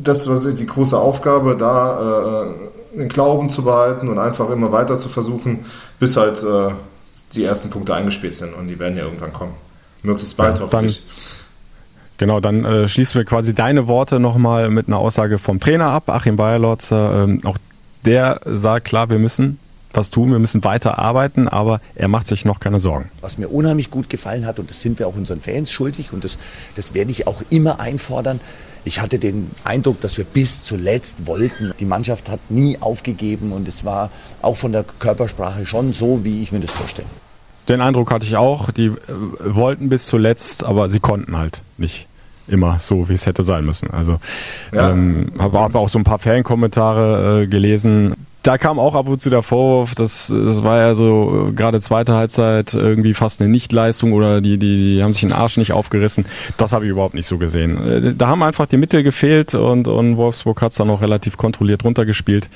[0.04, 4.98] das was die große Aufgabe, da äh, den Glauben zu behalten und einfach immer weiter
[4.98, 5.66] zu versuchen,
[6.00, 6.72] bis halt äh,
[7.34, 9.54] die ersten Punkte eingespielt sind und die werden ja irgendwann kommen.
[10.04, 11.04] Möglichst bald ja, hoffentlich.
[12.18, 16.10] Genau, dann äh, schließen wir quasi deine Worte nochmal mit einer Aussage vom Trainer ab,
[16.10, 17.24] Achim Bayerlotzer.
[17.24, 17.58] Ähm, auch
[18.06, 19.60] der sagt klar, wir müssen
[19.94, 23.10] was tun, wir müssen weiter arbeiten, aber er macht sich noch keine Sorgen.
[23.22, 26.24] Was mir unheimlich gut gefallen hat, und das sind wir auch unseren Fans schuldig, und
[26.24, 26.38] das,
[26.76, 28.40] das werde ich auch immer einfordern,
[28.88, 31.74] ich hatte den Eindruck, dass wir bis zuletzt wollten.
[31.80, 34.10] Die Mannschaft hat nie aufgegeben und es war
[34.42, 37.08] auch von der Körpersprache schon so, wie ich mir das vorstelle.
[37.68, 38.72] Den Eindruck hatte ich auch.
[38.72, 38.94] Die äh,
[39.44, 42.08] wollten bis zuletzt, aber sie konnten halt nicht
[42.48, 43.92] immer so, wie es hätte sein müssen.
[43.92, 44.20] Also
[44.72, 44.92] ja.
[44.92, 48.16] ähm, habe hab auch so ein paar Fankommentare äh, gelesen.
[48.48, 51.82] Da kam auch ab und zu der Vorwurf, dass das war ja so äh, gerade
[51.82, 55.74] zweite Halbzeit irgendwie fast eine Nichtleistung oder die, die, die haben sich den Arsch nicht
[55.74, 56.26] aufgerissen.
[56.56, 57.86] Das habe ich überhaupt nicht so gesehen.
[57.86, 61.36] Äh, da haben einfach die Mittel gefehlt und, und Wolfsburg hat es dann auch relativ
[61.36, 62.48] kontrolliert runtergespielt.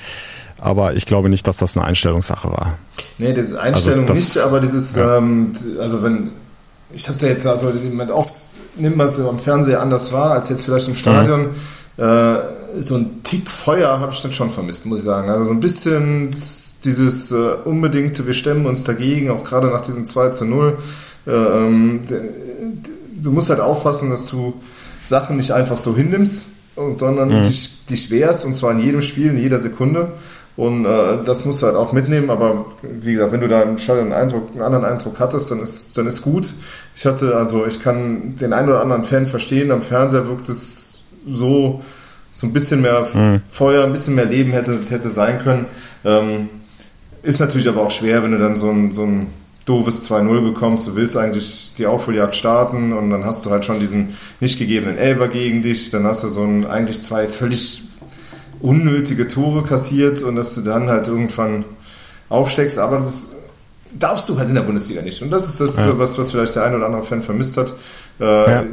[0.56, 2.78] Aber ich glaube nicht, dass das eine Einstellungssache war.
[3.18, 5.18] Nee, diese Einstellung also nicht, aber dieses, ja.
[5.18, 6.30] ähm, also wenn,
[6.94, 7.70] ich habe es ja jetzt, also
[8.14, 8.34] oft
[8.78, 11.48] nimmt man es am Fernseher anders wahr, als jetzt vielleicht im Stadion.
[11.48, 11.54] Mhm.
[11.96, 12.34] Äh,
[12.78, 15.28] so ein Tick Feuer habe ich dann schon vermisst, muss ich sagen.
[15.30, 16.34] Also so ein bisschen
[16.84, 20.78] dieses äh, unbedingte, wir stemmen uns dagegen, auch gerade nach diesem 2 zu 0.
[21.26, 22.00] Äh, ähm,
[23.22, 24.54] du musst halt aufpassen, dass du
[25.04, 27.42] Sachen nicht einfach so hinnimmst, sondern mhm.
[27.42, 30.12] dich, dich wehrst und zwar in jedem Spiel, in jeder Sekunde.
[30.56, 32.28] Und äh, das musst du halt auch mitnehmen.
[32.28, 35.60] Aber wie gesagt, wenn du da im Stadion einen, Eindruck, einen anderen Eindruck hattest, dann
[35.60, 36.52] ist, dann ist gut.
[36.94, 39.70] Ich hatte, also ich kann den einen oder anderen Fan verstehen.
[39.70, 40.91] Am Fernseher wirkt es
[41.26, 41.82] so,
[42.30, 43.42] so ein bisschen mehr mhm.
[43.50, 45.66] Feuer, ein bisschen mehr Leben hätte, hätte sein können.
[46.04, 46.48] Ähm,
[47.22, 49.28] ist natürlich aber auch schwer, wenn du dann so ein, so ein
[49.64, 50.86] doofes 2-0 bekommst.
[50.86, 54.98] Du willst eigentlich die Aufholjagd starten und dann hast du halt schon diesen nicht gegebenen
[54.98, 55.90] Elfer gegen dich.
[55.90, 57.82] Dann hast du so ein, eigentlich zwei völlig
[58.60, 61.64] unnötige Tore kassiert und dass du dann halt irgendwann
[62.28, 62.78] aufsteckst.
[62.78, 63.32] Aber das
[63.98, 65.22] darfst du halt in der Bundesliga nicht.
[65.22, 65.98] Und das ist das, ja.
[65.98, 67.74] was, was vielleicht der ein oder andere Fan vermisst hat.
[68.20, 68.64] Äh, ja.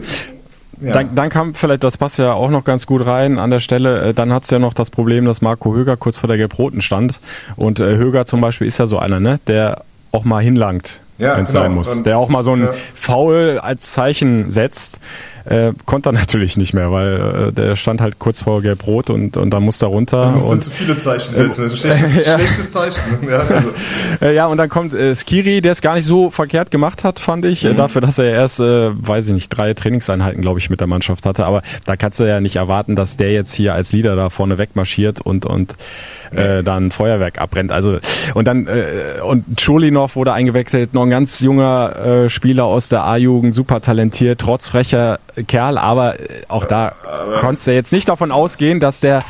[0.82, 0.94] Ja.
[0.94, 4.02] Dann, dann kam vielleicht, das passt ja auch noch ganz gut rein an der Stelle,
[4.02, 7.20] äh, dann hat's ja noch das Problem, dass Marco Höger kurz vor der Gelb-Roten stand.
[7.58, 11.36] Und äh, Höger zum Beispiel ist ja so einer, ne, der auch mal hinlangt, ja,
[11.36, 11.64] wenn es genau.
[11.64, 11.96] sein muss.
[11.98, 12.74] Und, der auch mal so ein ja.
[12.94, 15.00] Foul als Zeichen setzt.
[15.50, 19.36] Äh, konnte er natürlich nicht mehr, weil äh, der stand halt kurz vor Gelb-Rot und,
[19.36, 20.24] und dann musste er runter.
[20.24, 22.38] Er musste und, zu viele Zeichen setzen, das ist ein schlechtes, ja.
[22.38, 23.02] schlechtes Zeichen.
[23.28, 23.70] Ja, also.
[24.22, 27.20] Äh, ja, und dann kommt äh, Skiri, der es gar nicht so verkehrt gemacht hat,
[27.20, 27.78] fand ich, mhm.
[27.78, 31.26] dafür, dass er erst, äh, weiß ich nicht, drei Trainingseinheiten, glaube ich, mit der Mannschaft
[31.26, 31.46] hatte.
[31.46, 34.58] Aber da kannst du ja nicht erwarten, dass der jetzt hier als Leader da vorne
[34.58, 35.76] wegmarschiert und, und
[36.32, 37.72] äh, dann Feuerwerk abbrennt.
[37.72, 38.00] Also
[38.34, 43.06] und dann äh, und Cholinov wurde eingewechselt, noch ein ganz junger äh, Spieler aus der
[43.06, 46.94] A-Jugend, super talentiert, trotz frecher Kerl, aber äh, auch da
[47.40, 49.24] konntest du jetzt nicht davon ausgehen, dass der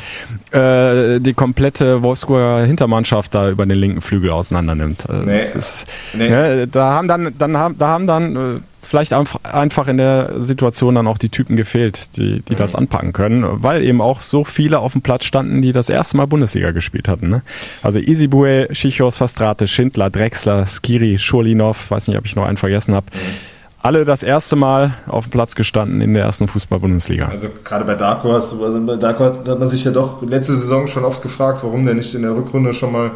[0.52, 5.08] äh, die komplette Wolfsburger Hintermannschaft da über den linken Flügel auseinander nimmt.
[5.08, 5.42] Äh, nee.
[5.42, 6.28] Ist, nee.
[6.28, 10.94] ja, da haben dann, dann haben, da haben dann äh, vielleicht einfach in der Situation
[10.94, 12.58] dann auch die Typen gefehlt, die, die mhm.
[12.58, 16.16] das anpacken können, weil eben auch so viele auf dem Platz standen, die das erste
[16.16, 17.28] Mal Bundesliga gespielt hatten.
[17.28, 17.42] Ne?
[17.82, 22.94] Also Isibue, Schichos, Fastrate, Schindler, Drexler, Skiri, Schurlinov, weiß nicht, ob ich noch einen vergessen
[22.94, 23.06] habe.
[23.12, 23.49] Mhm
[23.82, 27.28] alle das erste Mal auf dem Platz gestanden in der ersten Fußball-Bundesliga.
[27.28, 30.22] Also gerade bei Darko, hast du, also bei Darko hat, hat man sich ja doch
[30.22, 33.10] letzte Saison schon oft gefragt, warum der nicht in der Rückrunde schon mal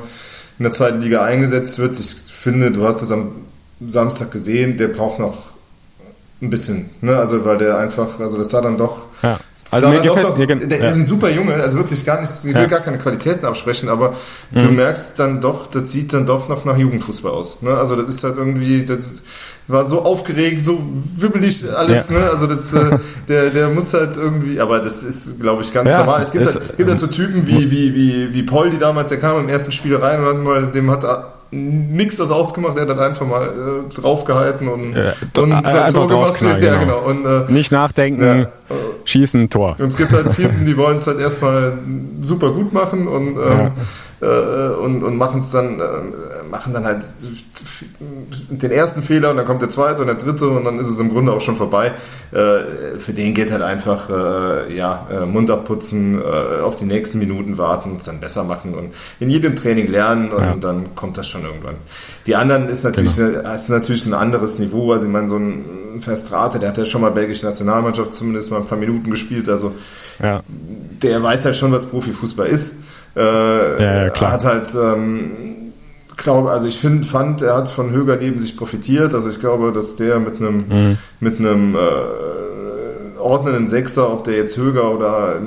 [0.59, 1.99] in der zweiten Liga eingesetzt wird.
[1.99, 3.33] Ich finde, du hast es am
[3.87, 5.37] Samstag gesehen, der braucht noch
[6.41, 7.17] ein bisschen, ne?
[7.17, 9.39] Also weil der einfach, also das sah dann doch ja.
[9.71, 10.89] Also gefällt, doch, mir, der ja.
[10.89, 12.67] ist ein super Junge, also wirklich gar nicht, ich will ja.
[12.67, 14.15] gar keine Qualitäten absprechen, aber
[14.51, 14.59] mhm.
[14.59, 17.63] du merkst dann doch, das sieht dann doch noch nach Jugendfußball aus.
[17.63, 17.75] Ne?
[17.75, 19.23] Also das ist halt irgendwie, das
[19.67, 20.83] war so aufgeregt, so
[21.17, 22.11] wibbelig alles.
[22.11, 22.19] Ja.
[22.19, 22.31] Ne?
[22.31, 22.99] Also das, äh,
[23.29, 26.23] der, der muss halt irgendwie, aber das ist, glaube ich, ganz normal.
[26.23, 29.19] Es gibt, halt, gibt halt so Typen wie, wie, wie, wie Paul, die damals, der
[29.19, 31.05] kam im ersten Spiel rein und hat mal, dem hat
[31.55, 36.09] nichts das ausgemacht, er hat einfach mal äh, draufgehalten und, ja, und äh, sein Tor
[36.09, 36.35] gemacht.
[36.45, 36.81] Ja, genau.
[36.81, 36.99] genau.
[37.01, 38.49] Und, äh, Nicht nachdenken, ja,
[39.05, 39.77] schießen, Tor.
[39.79, 41.79] Und es gibt halt Typen, die wollen es halt erstmal
[42.23, 43.71] super gut machen und, ähm,
[44.21, 47.05] äh, und, und machen es dann, äh, machen dann halt
[48.49, 50.99] den ersten Fehler und dann kommt der zweite und der dritte und dann ist es
[50.99, 51.93] im Grunde auch schon vorbei.
[52.33, 57.19] Äh, für den geht halt einfach äh, ja, äh, Mund abputzen, äh, auf die nächsten
[57.19, 60.57] Minuten warten und es dann besser machen und in jedem Training lernen und ja.
[60.59, 61.77] dann kommt das schon irgendwann.
[62.27, 63.41] Die anderen ist natürlich, genau.
[63.41, 64.93] eine, ist natürlich ein anderes Niveau.
[64.93, 68.61] Also ich meine, so ein Verstrate, der hat ja schon mal belgische Nationalmannschaft zumindest mal
[68.63, 69.49] ein paar Minuten gespielt.
[69.49, 69.73] Also
[70.23, 70.43] ja.
[71.03, 72.75] der weiß halt schon, was Profifußball ist.
[73.17, 74.33] Äh, ja, ja, klar.
[74.33, 75.55] Hat halt ähm,
[76.17, 79.15] glaube, also ich finde, fand, er hat von Höger neben sich profitiert.
[79.15, 80.99] Also ich glaube, dass der mit einem mhm.
[81.21, 85.41] mit einem äh, ordnenden Sechser, ob der jetzt Höger oder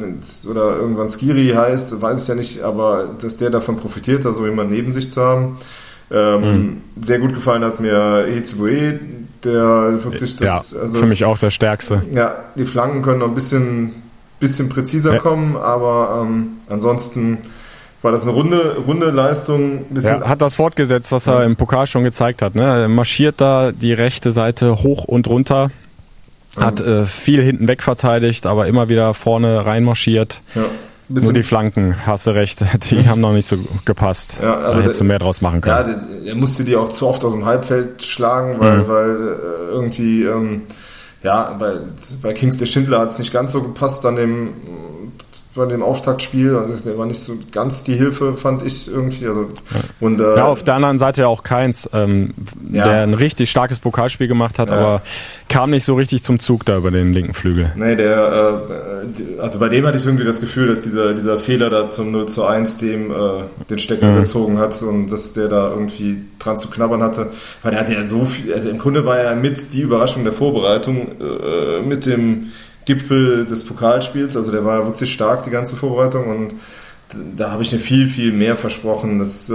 [0.50, 4.46] oder irgendwann Skiri heißt, weiß ich ja nicht, aber dass der davon profitiert, da so
[4.46, 5.58] jemand neben sich zu haben.
[6.10, 6.82] Ähm, mhm.
[7.02, 9.00] Sehr gut gefallen hat mir Ezebue,
[9.44, 12.04] der wirklich das, ja, also, für mich auch der stärkste.
[12.12, 13.94] Ja, die Flanken können noch ein bisschen
[14.40, 15.20] bisschen präziser ja.
[15.20, 17.40] kommen, aber ähm, ansonsten
[18.02, 19.86] war das eine runde, runde Leistung.
[20.00, 22.54] Ja, hat das fortgesetzt, was er im Pokal schon gezeigt hat.
[22.54, 22.64] Ne?
[22.64, 25.72] Er marschiert da die rechte Seite hoch und runter,
[26.60, 30.42] hat äh, viel hinten weg verteidigt, aber immer wieder vorne reinmarschiert.
[30.54, 30.66] Ja.
[31.10, 34.38] Nur die Flanken, hast du recht, die haben noch nicht so gepasst.
[34.42, 36.00] Ja, also da hättest du mehr draus machen können.
[36.24, 38.88] Ja, er musste die auch zu oft aus dem Halbfeld schlagen, weil, mhm.
[38.88, 40.64] weil äh, irgendwie, ähm,
[41.24, 41.74] ja, bei,
[42.22, 44.54] bei Kingsley Schindler hat es nicht ganz so gepasst an dem
[45.58, 46.56] bei dem Auftaktspiel.
[46.56, 49.28] Also der war nicht so ganz die Hilfe, fand ich irgendwie.
[49.28, 49.50] Also,
[50.00, 52.34] und, äh, ja, auf der anderen Seite ja auch Keins, ähm,
[52.72, 52.86] ja.
[52.86, 54.76] der ein richtig starkes Pokalspiel gemacht hat, ja.
[54.76, 55.02] aber
[55.50, 57.74] kam nicht so richtig zum Zug da über den linken Flügel.
[57.76, 58.64] Nee, der,
[59.04, 62.12] äh, also bei dem hatte ich irgendwie das Gefühl, dass dieser, dieser Fehler da zum
[62.12, 63.16] 0 zu 1 dem äh,
[63.70, 64.20] den Stecker mhm.
[64.20, 67.32] gezogen hat und dass der da irgendwie dran zu knabbern hatte.
[67.64, 70.34] Weil der hatte ja so viel, also im Grunde war er mit die Überraschung der
[70.34, 72.52] Vorbereitung äh, mit dem
[72.88, 74.36] Gipfel des Pokalspiels.
[74.36, 76.28] Also der war wirklich stark, die ganze Vorbereitung.
[76.28, 76.54] Und
[77.36, 79.20] da habe ich mir viel, viel mehr versprochen.
[79.20, 79.54] Das, äh,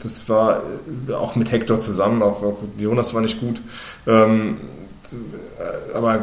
[0.00, 0.62] das war
[1.12, 3.60] auch mit Hector zusammen, auch, auch Jonas war nicht gut.
[4.06, 4.56] Ähm,
[5.94, 6.22] aber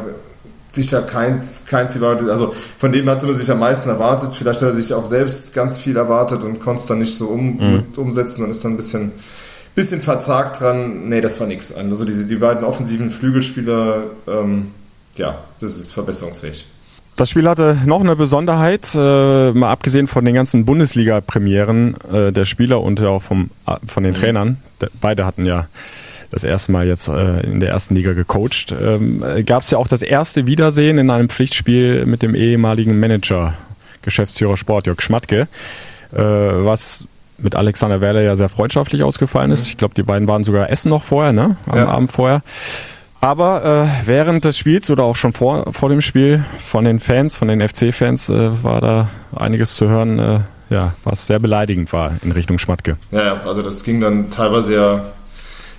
[0.70, 2.30] sicher keins, keins erwartet.
[2.30, 4.32] Also von dem hatte man sich am meisten erwartet.
[4.32, 7.28] Vielleicht hat er sich auch selbst ganz viel erwartet und konnte es dann nicht so
[7.28, 7.84] um, mhm.
[7.96, 9.12] umsetzen und ist dann ein bisschen,
[9.74, 11.10] bisschen verzagt dran.
[11.10, 11.74] Nee, das war nichts.
[11.74, 14.68] Also diese, die beiden offensiven Flügelspieler, ähm,
[15.16, 16.66] ja, das ist verbesserungsfähig.
[17.16, 22.46] Das Spiel hatte noch eine Besonderheit, äh, mal abgesehen von den ganzen Bundesliga-Premieren äh, der
[22.46, 24.16] Spieler und auch vom, äh, von den mhm.
[24.16, 24.56] Trainern.
[24.80, 25.66] De, beide hatten ja
[26.30, 28.72] das erste Mal jetzt äh, in der ersten Liga gecoacht.
[28.72, 33.54] Ähm, Gab es ja auch das erste Wiedersehen in einem Pflichtspiel mit dem ehemaligen Manager,
[34.00, 35.48] Geschäftsführer Sport, Jörg Schmatke,
[36.12, 39.64] äh, was mit Alexander Werle ja sehr freundschaftlich ausgefallen ist.
[39.64, 39.68] Mhm.
[39.68, 41.56] Ich glaube, die beiden waren sogar essen noch vorher, ne?
[41.66, 41.88] Am ja.
[41.88, 42.42] Abend vorher.
[43.22, 47.36] Aber äh, während des Spiels oder auch schon vor, vor dem Spiel von den Fans,
[47.36, 52.16] von den FC-Fans, äh, war da einiges zu hören, äh, ja, was sehr beleidigend war
[52.24, 52.96] in Richtung Schmatke.
[53.12, 55.04] Ja, also das ging dann teilweise ja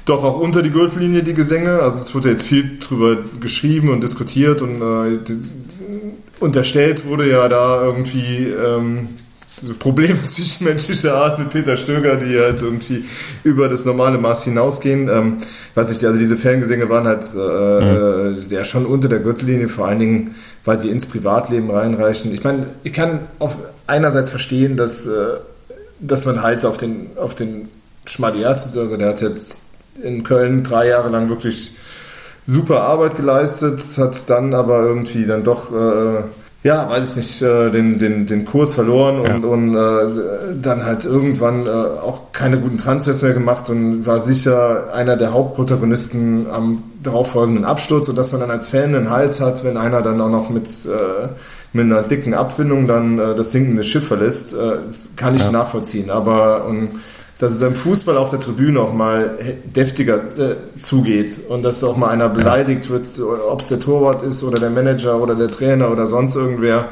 [0.06, 1.82] doch auch unter die Gürtellinie, die Gesänge.
[1.82, 5.20] Also es wurde jetzt viel drüber geschrieben und diskutiert und äh,
[6.40, 9.10] unterstellt wurde ja da irgendwie ähm,
[9.80, 13.04] Probleme zwischenmenschlicher Art mit Peter Stöger, die halt irgendwie
[13.44, 15.10] über das normale Maß hinausgehen.
[15.10, 15.38] Ähm,
[15.76, 18.44] weiß ich, also diese Fangesänge waren halt äh, mhm.
[18.50, 22.34] ja schon unter der Gürtellinie, vor allen Dingen, weil sie ins Privatleben reinreichen.
[22.34, 25.38] Ich meine, ich kann auf einerseits verstehen, dass, äh,
[26.00, 27.70] dass man halt auf den, auf den
[28.06, 29.64] Schmadiat, also der hat jetzt
[30.02, 31.74] in Köln drei Jahre lang wirklich
[32.46, 36.24] super Arbeit geleistet, hat dann aber irgendwie dann doch äh,
[36.64, 39.50] ja, weiß ich nicht, äh, den, den, den Kurs verloren und, ja.
[39.50, 44.94] und äh, dann halt irgendwann äh, auch keine guten Transfers mehr gemacht und war sicher
[44.94, 49.66] einer der Hauptprotagonisten am darauffolgenden Absturz und dass man dann als Fan einen Hals hat,
[49.66, 51.28] wenn einer dann auch noch mit, äh,
[51.74, 54.78] mit einer dicken Abfindung dann äh, das sinkende Schiff verlässt, äh,
[55.18, 55.52] kann ich ja.
[55.52, 56.10] nachvollziehen.
[56.10, 56.92] Aber und,
[57.40, 61.98] dass es beim Fußball auf der Tribüne auch mal deftiger äh, zugeht und dass auch
[61.98, 63.08] mal einer beleidigt wird,
[63.50, 66.90] ob es der Torwart ist oder der Manager oder der Trainer oder sonst irgendwer,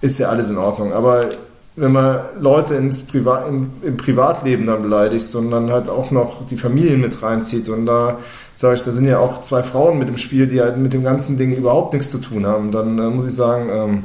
[0.00, 0.92] ist ja alles in Ordnung.
[0.92, 1.28] Aber
[1.76, 6.46] wenn man Leute ins Privat, in, im Privatleben dann beleidigt und dann halt auch noch
[6.46, 8.18] die Familien mit reinzieht und da
[8.56, 11.04] sage ich, da sind ja auch zwei Frauen mit im Spiel, die halt mit dem
[11.04, 14.02] ganzen Ding überhaupt nichts zu tun haben, dann äh, muss ich sagen, ähm,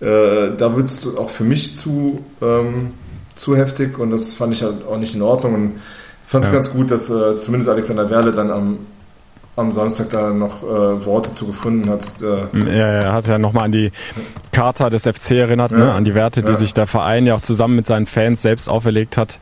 [0.00, 2.88] äh, da wird es auch für mich zu ähm,
[3.40, 5.72] zu heftig und das fand ich halt auch nicht in Ordnung und
[6.24, 6.54] fand es ja.
[6.54, 8.78] ganz gut, dass äh, zumindest Alexander Werle dann am,
[9.56, 12.04] am Samstag da noch äh, Worte zu gefunden hat.
[12.22, 12.76] Äh.
[12.76, 13.90] Ja, er hat ja nochmal an die
[14.52, 15.78] Charta des FC erinnert, ne?
[15.78, 15.84] ja.
[15.86, 15.92] ne?
[15.92, 16.54] an die Werte, die ja.
[16.54, 19.38] sich der Verein ja auch zusammen mit seinen Fans selbst auferlegt hat.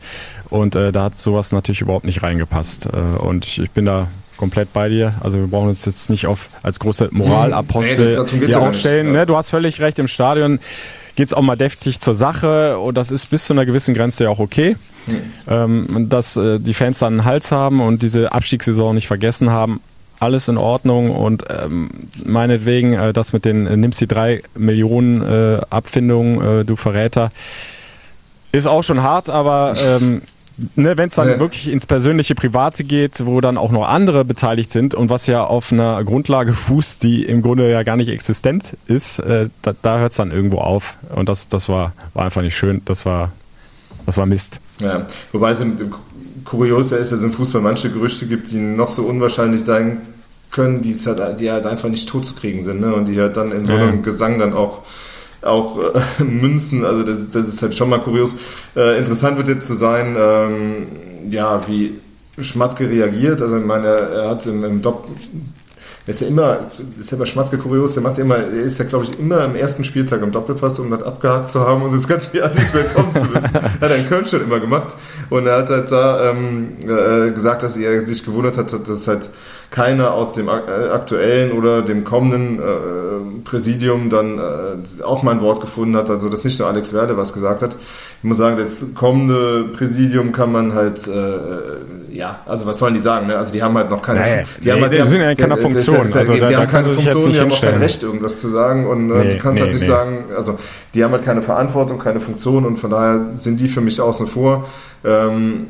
[0.49, 2.87] Und äh, da hat sowas natürlich überhaupt nicht reingepasst.
[2.87, 4.09] Äh, und ich, ich bin da
[4.39, 5.13] komplett bei dir.
[5.21, 9.13] Also wir brauchen uns jetzt nicht auf als große Moralapostel nee, hier aufstellen.
[9.13, 9.27] Ne?
[9.27, 10.61] Du hast völlig recht, im Stadion
[11.19, 14.23] geht es auch mal deftig zur Sache und das ist bis zu einer gewissen Grenze
[14.23, 14.77] ja auch okay.
[15.49, 19.81] Ähm, dass äh, die Fans dann einen Hals haben und diese Abstiegssaison nicht vergessen haben,
[20.21, 21.89] alles in Ordnung und ähm,
[22.25, 27.33] meinetwegen äh, das mit den äh, nimmst die drei Millionen äh, Abfindungen, äh, du Verräter,
[28.53, 30.23] ist auch schon hart, aber ähm,
[30.75, 31.41] ne, wenn es dann ja.
[31.41, 35.45] wirklich ins persönliche Private geht, wo dann auch noch andere beteiligt sind und was ja
[35.45, 39.99] auf einer Grundlage fußt, die im Grunde ja gar nicht existent ist, äh, da, da
[39.99, 40.97] hört es dann irgendwo auf.
[41.15, 42.83] Und das, das war, war einfach nicht schön.
[42.85, 43.33] Das war,
[44.07, 44.61] das war Mist.
[44.81, 45.95] Ja, wobei es im, im
[46.45, 50.03] kurioser ist, dass es im Fußball manche Gerüchte gibt, die noch so unwahrscheinlich sein
[50.51, 52.95] können, die, halt, die halt einfach nicht totzukriegen sind ne?
[52.95, 54.01] und die halt dann in so einem ja.
[54.01, 54.83] Gesang dann auch
[55.43, 58.35] auch äh, Münzen, also das, das ist halt schon mal kurios.
[58.77, 60.87] Äh, interessant wird jetzt zu sein, ähm,
[61.31, 61.99] ja, wie
[62.41, 63.41] Schmatke reagiert.
[63.41, 65.09] Also ich meine, er, hat im, im Dopp
[66.09, 66.61] er ist ja immer,
[66.99, 69.55] ist ja immer Schmatzke kurios, der macht immer, er ist ja, glaube ich, immer am
[69.55, 72.85] ersten Spieltag im Doppelpass, um das abgehakt zu haben und das ganze Jahr nicht mehr
[72.85, 73.53] kommen zu müssen.
[73.53, 74.97] hat er in Köln schon immer gemacht.
[75.29, 79.29] Und er hat halt da ähm, äh, gesagt, dass er sich gewundert hat, dass halt
[79.71, 80.53] keiner aus dem äh,
[80.93, 86.31] aktuellen oder dem kommenden äh, Präsidium dann äh, auch mal ein Wort gefunden hat, also
[86.31, 87.77] dass nicht nur Alex Werde was gesagt hat.
[88.19, 93.01] Ich muss sagen, das kommende Präsidium kann man halt, äh, ja, also was sollen die
[93.01, 93.27] sagen?
[93.27, 93.37] Ne?
[93.37, 95.37] Also die haben halt noch keine, Nee, die haben nee, halt, die sind ja in
[95.37, 95.57] keiner
[96.01, 96.23] Funktion.
[96.23, 97.75] es- Also die da- da haben keine Funktion, die haben auch kein.
[97.77, 99.89] Recht, irgendwas zu sagen und äh, Nee, du kannst nee, halt nicht nee.
[99.89, 100.59] sagen, also
[100.95, 104.27] die haben halt keine Verantwortung, keine Funktion und von daher sind die für mich außen
[104.27, 104.67] vor.
[105.05, 105.67] Ähm,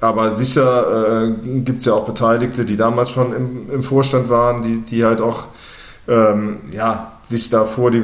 [0.00, 4.62] aber sicher äh, gibt es ja auch Beteiligte, die damals schon im, im Vorstand waren,
[4.62, 5.44] die, die halt auch
[6.08, 8.02] ähm, ja, sich da vor die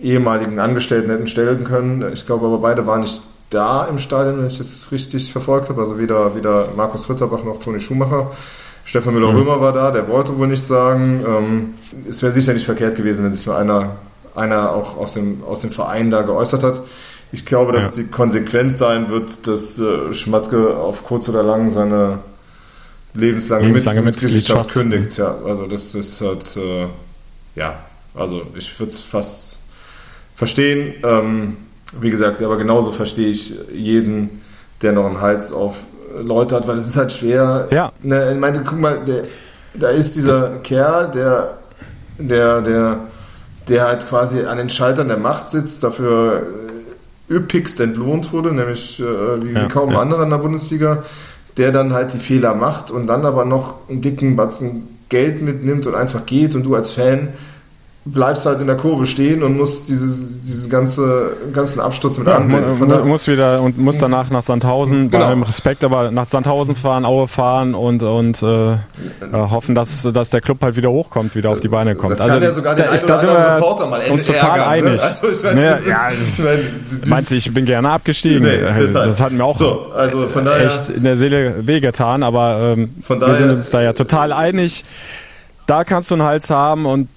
[0.00, 2.04] ehemaligen Angestellten hätten stellen können.
[2.14, 5.80] Ich glaube aber beide waren nicht da im Stadion, wenn ich das richtig verfolgt habe.
[5.82, 8.30] Also weder, weder Markus Ritterbach noch Toni Schumacher.
[8.84, 11.24] Stefan Müller-Römer war da, der wollte wohl nicht sagen.
[11.26, 11.74] Ähm,
[12.08, 13.96] es wäre sicher nicht verkehrt gewesen, wenn sich mal einer,
[14.34, 16.82] einer auch aus dem, aus dem Verein da geäußert hat.
[17.32, 22.18] Ich glaube, dass die Konsequenz sein wird, dass äh, Schmatke auf kurz oder lang seine
[23.14, 24.72] lebenslange, Lebenslange Mitgliedschaft Mitgliedschaft.
[24.72, 25.16] kündigt.
[25.16, 26.86] Ja, also das ist halt, äh,
[27.56, 27.78] ja,
[28.14, 29.60] also ich würde es fast
[30.36, 30.94] verstehen.
[31.02, 31.56] Ähm,
[32.00, 34.42] wie gesagt, aber genauso verstehe ich jeden,
[34.82, 35.76] der noch einen Hals auf
[36.22, 37.68] Leute hat, weil es ist halt schwer.
[37.70, 37.92] Ja.
[38.02, 39.24] Ne, ich meine, guck mal, der,
[39.74, 41.58] da ist dieser Kerl, der,
[42.18, 42.98] der, der,
[43.68, 46.42] der halt quasi an den Schaltern der Macht sitzt, dafür
[47.28, 50.00] äh, üppigst entlohnt wurde, nämlich äh, wie, Ja, wie kaum ja.
[50.00, 51.02] andere in der Bundesliga,
[51.56, 55.86] der dann halt die Fehler macht und dann aber noch einen dicken Batzen Geld mitnimmt
[55.86, 57.34] und einfach geht und du als Fan
[58.06, 62.36] bleibst halt in der Kurve stehen und musst dieses, diesen ganze, ganzen Absturz mit Ja,
[62.36, 62.60] ansehen.
[62.68, 65.30] mu- Von mu- daher- muss wieder und muss danach nach Sandhausen, bei Genau.
[65.30, 68.76] allem Respekt, aber nach Sandhausen fahren, Aue fahren und, und äh, äh,
[69.32, 72.12] hoffen, dass, dass der Club halt wieder hochkommt, wieder auf die Beine kommt.
[72.12, 74.48] Also das kann ja sogar den da- einen oder anderen wir Reporter mal uns total
[74.50, 74.90] ärgern, ne?
[74.90, 75.02] einig.
[75.02, 76.48] Also ich meine, Naja, das ist- ja,
[77.06, 78.42] meinst du, ich bin gerne abgestiegen?
[78.42, 79.06] Nee, Äh, deshalb.
[79.06, 82.90] das hat mir auch So, also von daher- echt in der Seele wehgetan, aber ähm,
[83.02, 84.84] Von wir daher- sind uns da ja total einig.
[85.66, 87.08] Da kannst du einen Hals haben und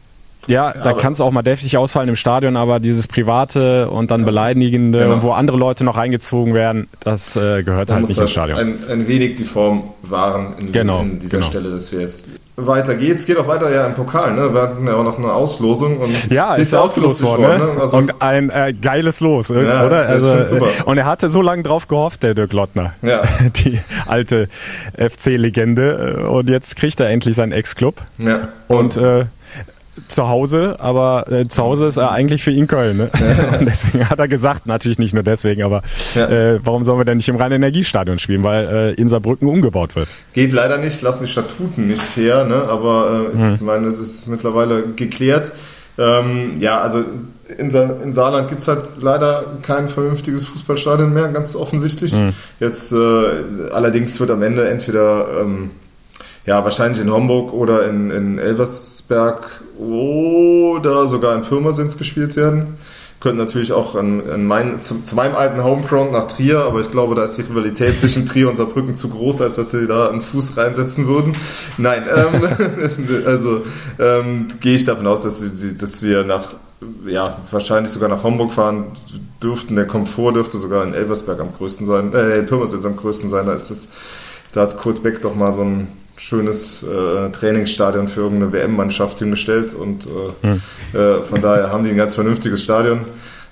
[0.47, 4.25] ja, da kann es auch mal deftig ausfallen im Stadion, aber dieses Private und dann
[4.25, 5.13] Beleidigende Genau.
[5.15, 8.57] und wo andere Leute noch reingezogen werden, das äh, gehört Da halt nicht ins Stadion.
[8.57, 11.49] Ein, ein wenig die Form wahren in, Genau, in dieser genau.
[11.49, 13.13] Stelle, dass wir jetzt weiter geht.
[13.15, 14.51] Es geht auch weiter ja im Pokal, ne?
[14.51, 17.81] Wir hatten ja auch noch eine Auslosung und Ja, sie ist ja ausgelost worden, ne?
[17.81, 20.03] Also, und ein äh, geiles Los, äh, Ja, oder?
[20.05, 20.65] find's super.
[20.85, 22.93] und er hatte so lange drauf gehofft, der Dirk Lottner.
[23.03, 23.21] Ja.
[23.63, 24.49] Die alte
[24.97, 26.17] FC-Legende.
[26.19, 28.01] äh, Und jetzt kriegt er endlich seinen Ex-Club.
[28.17, 28.47] ja.
[28.67, 29.25] Und äh,
[30.07, 32.97] zu Hause, aber äh, zu Hause ist er eigentlich für ihn Köln.
[32.97, 33.09] Ne?
[33.59, 35.81] Und deswegen hat er gesagt, natürlich nicht nur deswegen, aber
[36.15, 36.27] Ja.
[36.27, 38.43] äh, warum sollen wir denn nicht im Rhein-Energiestadion spielen?
[38.43, 40.07] Weil äh, in Saarbrücken umgebaut wird.
[40.33, 42.63] Geht leider nicht, lassen die Statuten nicht her, ne?
[42.69, 43.53] aber äh, Hm.
[43.55, 45.51] ich meine, das ist mittlerweile geklärt.
[45.99, 47.03] Ähm, ja, also
[47.57, 52.15] in Sa im Saarland gibt's halt leider kein vernünftiges Fußballstadion mehr, ganz offensichtlich.
[52.15, 52.33] Hm.
[52.59, 52.95] Jetzt äh,
[53.71, 55.71] allerdings wird am Ende entweder ähm,
[56.45, 58.37] ja wahrscheinlich in Homburg oder in, in
[59.09, 62.77] Elversberg oder sogar in Pirmasens gespielt werden.
[63.19, 66.91] Könnten natürlich auch an, an mein, zu, zu meinem alten Homeground nach Trier, aber ich
[66.91, 70.09] glaube, da ist die Rivalität zwischen Trier und Saarbrücken zu groß, als dass sie da
[70.09, 71.35] einen Fuß reinsetzen würden.
[71.79, 73.61] Nein, ähm, also
[73.97, 75.39] ähm, gehe ich davon aus, dass,
[75.77, 76.53] dass wir nach,
[77.07, 78.85] ja, wahrscheinlich sogar nach Homburg fahren
[79.41, 79.75] dürften.
[79.75, 83.47] Der Komfort dürfte sogar in Elversberg am größten sein, äh, in Pirmasens am größten sein.
[83.47, 83.87] Da ist es,
[84.51, 85.87] da hat Kurt Beck doch mal so ein
[86.17, 91.97] schönes äh, Trainingsstadion für irgendeine WM-Mannschaft hingestellt und äh, äh, von daher haben die ein
[91.97, 93.01] ganz vernünftiges Stadion.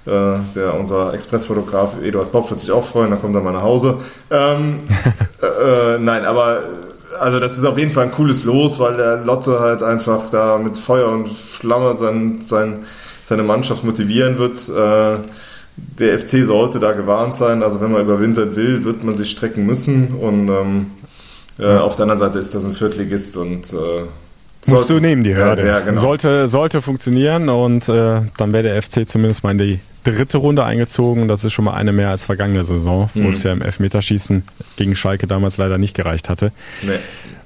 [0.05, 3.63] Äh, der, unser Expressfotograf Eduard Bob wird sich auch freuen, dann kommt er mal nach
[3.63, 3.99] Hause.
[4.29, 4.77] Ähm,
[5.41, 6.63] äh, äh, nein, aber
[7.19, 10.57] also das ist auf jeden Fall ein cooles Los, weil der Lotte halt einfach da
[10.57, 12.79] mit Feuer und Flamme sein, sein,
[13.23, 14.69] seine Mannschaft motivieren wird.
[15.77, 17.63] Der FC sollte da gewarnt sein.
[17.63, 20.15] Also wenn man überwintern will, wird man sich strecken müssen.
[20.15, 20.87] Und ähm,
[21.59, 24.05] äh, auf der anderen Seite ist das ein Viertligist und äh,
[24.67, 25.61] Musst du nehmen, die Hürde.
[25.61, 26.01] Ja, ja, genau.
[26.01, 30.63] sollte, sollte funktionieren und äh, dann wäre der FC zumindest mal in die dritte Runde
[30.63, 31.27] eingezogen.
[31.27, 33.29] Das ist schon mal eine mehr als vergangene Saison, wo Mhm.
[33.29, 34.43] es ja im Elfmeterschießen
[34.75, 36.51] gegen Schalke damals leider nicht gereicht hatte.
[36.81, 36.93] Nee.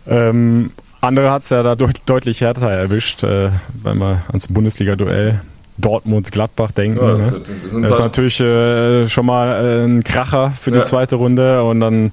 [0.07, 3.49] Ähm, andere hat es ja da deut deutlich härter erwischt, äh,
[3.83, 5.41] wenn wir ans Bundesliga-Duell
[5.79, 6.99] Dortmund-Gladbach denken.
[6.99, 7.39] Ja, das- ne?
[7.39, 10.83] das ist ein das ist natürlich äh, schon mal äh, ein Kracher für die Ja.
[10.83, 12.11] zweite Runde und dann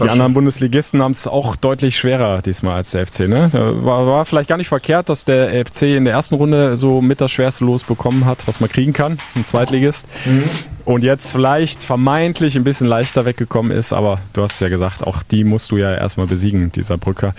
[0.00, 3.20] die anderen Bundesligisten haben es auch deutlich schwerer diesmal als der FC.
[3.28, 3.50] Ne?
[3.52, 7.20] War, war vielleicht gar nicht verkehrt, dass der FC in der ersten Runde so mit
[7.20, 10.06] das schwerste Los bekommen hat, was man kriegen kann, ein Zweitligist.
[10.24, 10.44] Mhm.
[10.84, 15.22] Und jetzt vielleicht vermeintlich ein bisschen leichter weggekommen ist, aber du hast ja gesagt, auch
[15.22, 17.34] die musst du ja erstmal besiegen, dieser Brücker.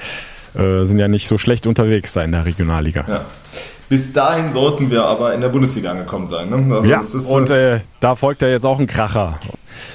[0.56, 3.06] äh, sind ja nicht so schlecht unterwegs da in der Regionalliga.
[3.08, 3.26] Ja.
[3.94, 6.50] Bis dahin sollten wir aber in der Bundesliga angekommen sein.
[6.50, 6.76] Ne?
[6.76, 9.38] Also ja, und äh, da folgt ja jetzt auch ein Kracher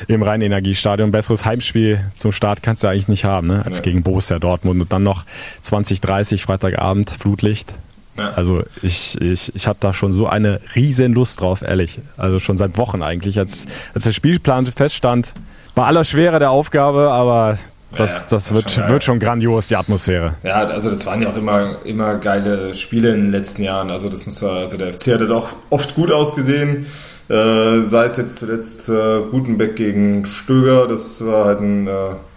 [0.07, 1.11] im Rhein-Energiestadion.
[1.11, 3.65] Besseres Heimspiel zum Start kannst du eigentlich nicht haben, ne?
[3.67, 3.83] als ja.
[3.83, 4.81] gegen Borussia Dortmund.
[4.81, 5.25] Und dann noch
[5.63, 7.75] 2030 Freitagabend Flutlicht.
[8.17, 8.31] Ja.
[8.35, 11.99] Also ich, ich, ich habe da schon so eine riesen Lust drauf, ehrlich.
[12.17, 13.41] Also schon seit Wochen eigentlich.
[13.41, 15.33] Als, als der Spielplan feststand,
[15.75, 17.59] war aller Schwere der Aufgabe, aber
[17.97, 20.35] das, ja, das, wird, schon wird schon grandios, die Atmosphäre.
[20.43, 23.91] Ja, also das waren ja auch immer, immer geile Spiele in den letzten Jahren.
[23.91, 26.87] Also das muss also der FC hatte doch oft gut ausgesehen.
[27.29, 31.91] Äh, sei es jetzt zuletzt äh, Gutenbeck gegen Stöger, das war halt ein, äh,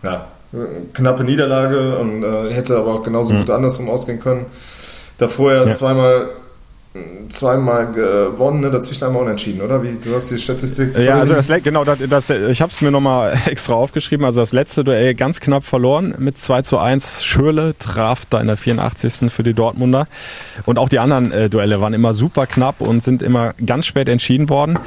[0.03, 0.27] ja,
[0.93, 3.39] knappe Niederlage und äh, hätte aber auch genauso mhm.
[3.39, 4.47] gut andersrum ausgehen können.
[5.17, 5.71] Davor ja.
[5.71, 6.29] zweimal
[7.29, 8.69] zweimal gewonnen, ne?
[8.69, 9.81] dazwischen einmal unentschieden, oder?
[9.81, 10.97] Wie, du hast die Statistik.
[10.97, 14.25] Ja, also das, genau, das, das, ich habe es mir nochmal extra aufgeschrieben.
[14.25, 17.23] Also das letzte Duell ganz knapp verloren mit 2 zu 1.
[17.23, 19.31] Schürle traf da in der 84.
[19.31, 20.07] für die Dortmunder.
[20.65, 24.09] Und auch die anderen äh, Duelle waren immer super knapp und sind immer ganz spät
[24.09, 24.77] entschieden worden.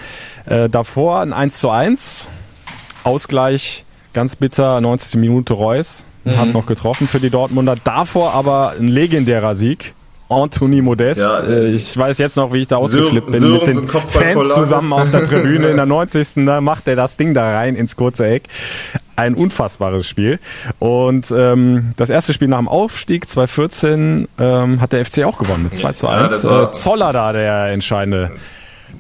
[0.44, 2.28] Äh, davor ein 1 zu 1.
[3.02, 5.18] Ausgleich, ganz bitter, 90.
[5.18, 6.04] Minute Reus.
[6.24, 6.36] Mhm.
[6.36, 7.76] Hat noch getroffen für die Dortmunder.
[7.82, 9.94] Davor aber ein legendärer Sieg
[10.34, 11.20] Anthony Modest.
[11.20, 14.92] Ja, äh, ich weiß jetzt noch, wie ich da ausgeflippt bin mit den Fans zusammen
[14.92, 15.68] auf der Tribüne.
[15.68, 16.44] In der 90.
[16.46, 18.44] Da macht er das Ding da rein ins kurze Eck.
[19.16, 20.40] Ein unfassbares Spiel.
[20.78, 25.64] Und ähm, das erste Spiel nach dem Aufstieg 2014 ähm, hat der FC auch gewonnen
[25.64, 26.42] mit 2 zu 1.
[26.42, 28.32] Ja, äh, Zoller da der entscheidende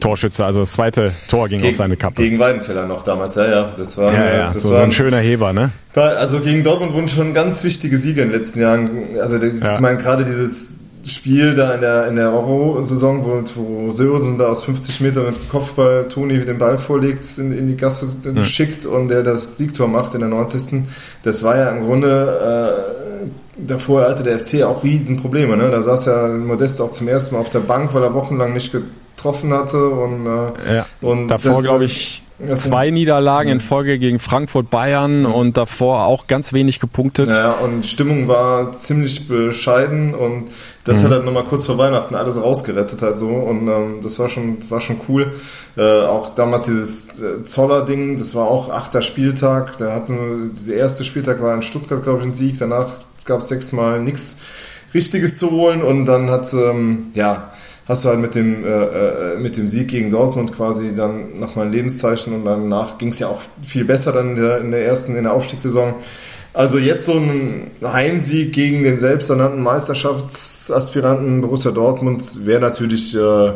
[0.00, 2.16] Torschütze, also das zweite Tor ging gegen, auf seine Kappe.
[2.16, 3.72] Gegen Weidenfeller noch damals, ja, ja.
[3.76, 5.70] Das war, ja, ja, das so, war so ein schöner Heber, ne?
[5.94, 8.90] Also gegen Dortmund wurden schon ganz wichtige Siege in den letzten Jahren.
[9.20, 9.74] Also das, ja.
[9.74, 14.46] ich meine, gerade dieses Spiel da in der, in der Euro-Saison, wo, wo Sörensen da
[14.46, 18.40] aus 50 Metern mit Kopfball Toni den Ball vorlegt, in, in die Gasse ja.
[18.42, 20.84] schickt und der das Siegtor macht in der 90.
[21.22, 23.26] Das war ja im Grunde, äh,
[23.58, 25.56] davor hatte der FC auch Riesenprobleme.
[25.56, 25.70] Ne?
[25.70, 28.72] Da saß ja Modest auch zum ersten Mal auf der Bank, weil er wochenlang nicht
[28.72, 29.86] getroffen hatte.
[29.86, 30.86] Und, äh, ja.
[31.02, 32.23] und davor, glaube ich,
[32.56, 35.32] Zwei Niederlagen in Folge gegen Frankfurt, Bayern mhm.
[35.32, 37.28] und davor auch ganz wenig gepunktet.
[37.28, 40.50] Ja, und Stimmung war ziemlich bescheiden und
[40.82, 41.04] das mhm.
[41.04, 44.58] hat halt nochmal kurz vor Weihnachten alles rausgerettet halt so und ähm, das war schon,
[44.68, 45.32] war schon cool.
[45.76, 49.76] Äh, auch damals dieses äh, Zoller-Ding, das war auch achter Spieltag.
[49.76, 52.58] Der, hatten, der erste Spieltag war in Stuttgart, glaube ich, ein Sieg.
[52.58, 52.88] Danach
[53.26, 54.36] gab es sechsmal nichts
[54.92, 57.52] Richtiges zu holen und dann hat, ähm, ja,
[57.86, 61.66] hast du halt mit dem, äh, äh, mit dem Sieg gegen Dortmund quasi dann nochmal
[61.66, 64.86] ein Lebenszeichen und danach ging es ja auch viel besser dann in der, in der
[64.86, 65.94] ersten, in der Aufstiegssaison.
[66.54, 73.52] Also jetzt so ein Heimsieg gegen den selbsternannten Meisterschaftsaspiranten Borussia Dortmund wäre natürlich äh,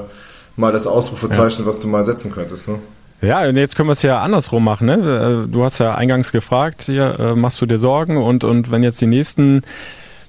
[0.57, 1.69] mal das Ausrufezeichen, ja.
[1.69, 2.69] was du mal setzen könntest.
[2.69, 2.81] Ne?
[3.21, 4.89] Ja, und jetzt können wir es ja andersrum machen.
[4.89, 5.47] Ne?
[5.47, 8.83] Äh, du hast ja eingangs gefragt, hier äh, machst du dir Sorgen und, und wenn
[8.83, 9.63] jetzt die nächsten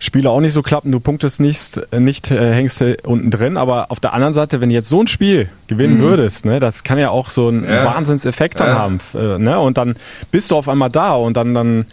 [0.01, 3.99] Spiele auch nicht so klappen, du punktest nicht, nicht äh, hängst unten drin, aber auf
[3.99, 6.01] der anderen Seite, wenn du jetzt so ein Spiel gewinnen mhm.
[6.01, 7.83] würdest, ne, das kann ja auch so einen ja.
[7.83, 8.77] Wahnsinnseffekt dann ja.
[8.77, 9.97] haben, äh, ne, und dann
[10.31, 11.85] bist du auf einmal da und dann, dann,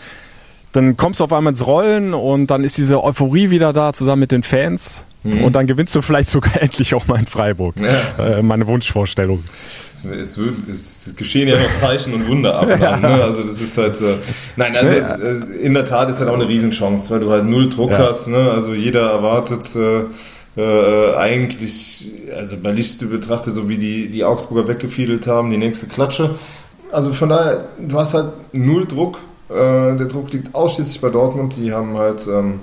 [0.71, 4.21] dann kommst du auf einmal ins Rollen und dann ist diese Euphorie wieder da zusammen
[4.21, 5.45] mit den Fans mhm.
[5.45, 7.77] und dann gewinnst du vielleicht sogar endlich auch mal in Freiburg.
[7.79, 8.39] Ja.
[8.39, 9.43] Äh, meine Wunschvorstellung
[10.13, 13.01] es, es, es, geschehen ja noch Zeichen und Wunder ab und an.
[13.01, 13.09] Ne?
[13.09, 14.19] Also das ist halt, äh,
[14.57, 17.69] nein, also äh, in der Tat ist halt auch eine Riesenchance, weil du halt null
[17.69, 17.99] Druck ja.
[17.99, 18.29] hast.
[18.29, 18.51] Ne?
[18.51, 20.05] Also jeder erwartet äh,
[20.61, 25.87] äh, eigentlich, also bei Lichte betrachtet, so wie die, die Augsburger weggefiedelt haben, die nächste
[25.87, 26.37] Klatsche.
[26.93, 29.19] Also von daher, du hast halt null Druck.
[29.49, 31.57] Äh, der Druck liegt ausschließlich bei Dortmund.
[31.57, 32.61] Die haben halt ähm,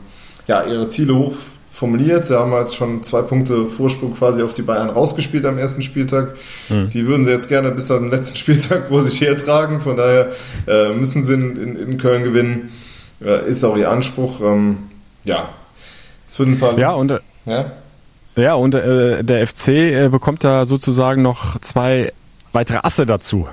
[0.48, 1.36] ja, ihre Ziele hoch
[1.84, 2.24] formuliert.
[2.24, 6.36] Sie haben jetzt schon zwei Punkte Vorsprung quasi auf die Bayern rausgespielt am ersten Spieltag.
[6.70, 6.88] Mhm.
[6.88, 9.82] Die würden sie jetzt gerne bis zum letzten Spieltag wo sich hertragen.
[9.82, 10.30] Von daher
[10.66, 12.72] äh, müssen sie in, in, in Köln gewinnen.
[13.22, 14.40] Äh, ist auch ihr Anspruch.
[14.40, 14.78] Ähm,
[15.26, 15.50] ja,
[16.30, 16.80] es wird ein paar.
[16.80, 17.72] Ja, und, äh, ja?
[18.38, 22.14] Ja, und äh, der FC äh, bekommt da sozusagen noch zwei
[22.54, 23.50] weitere Asse dazu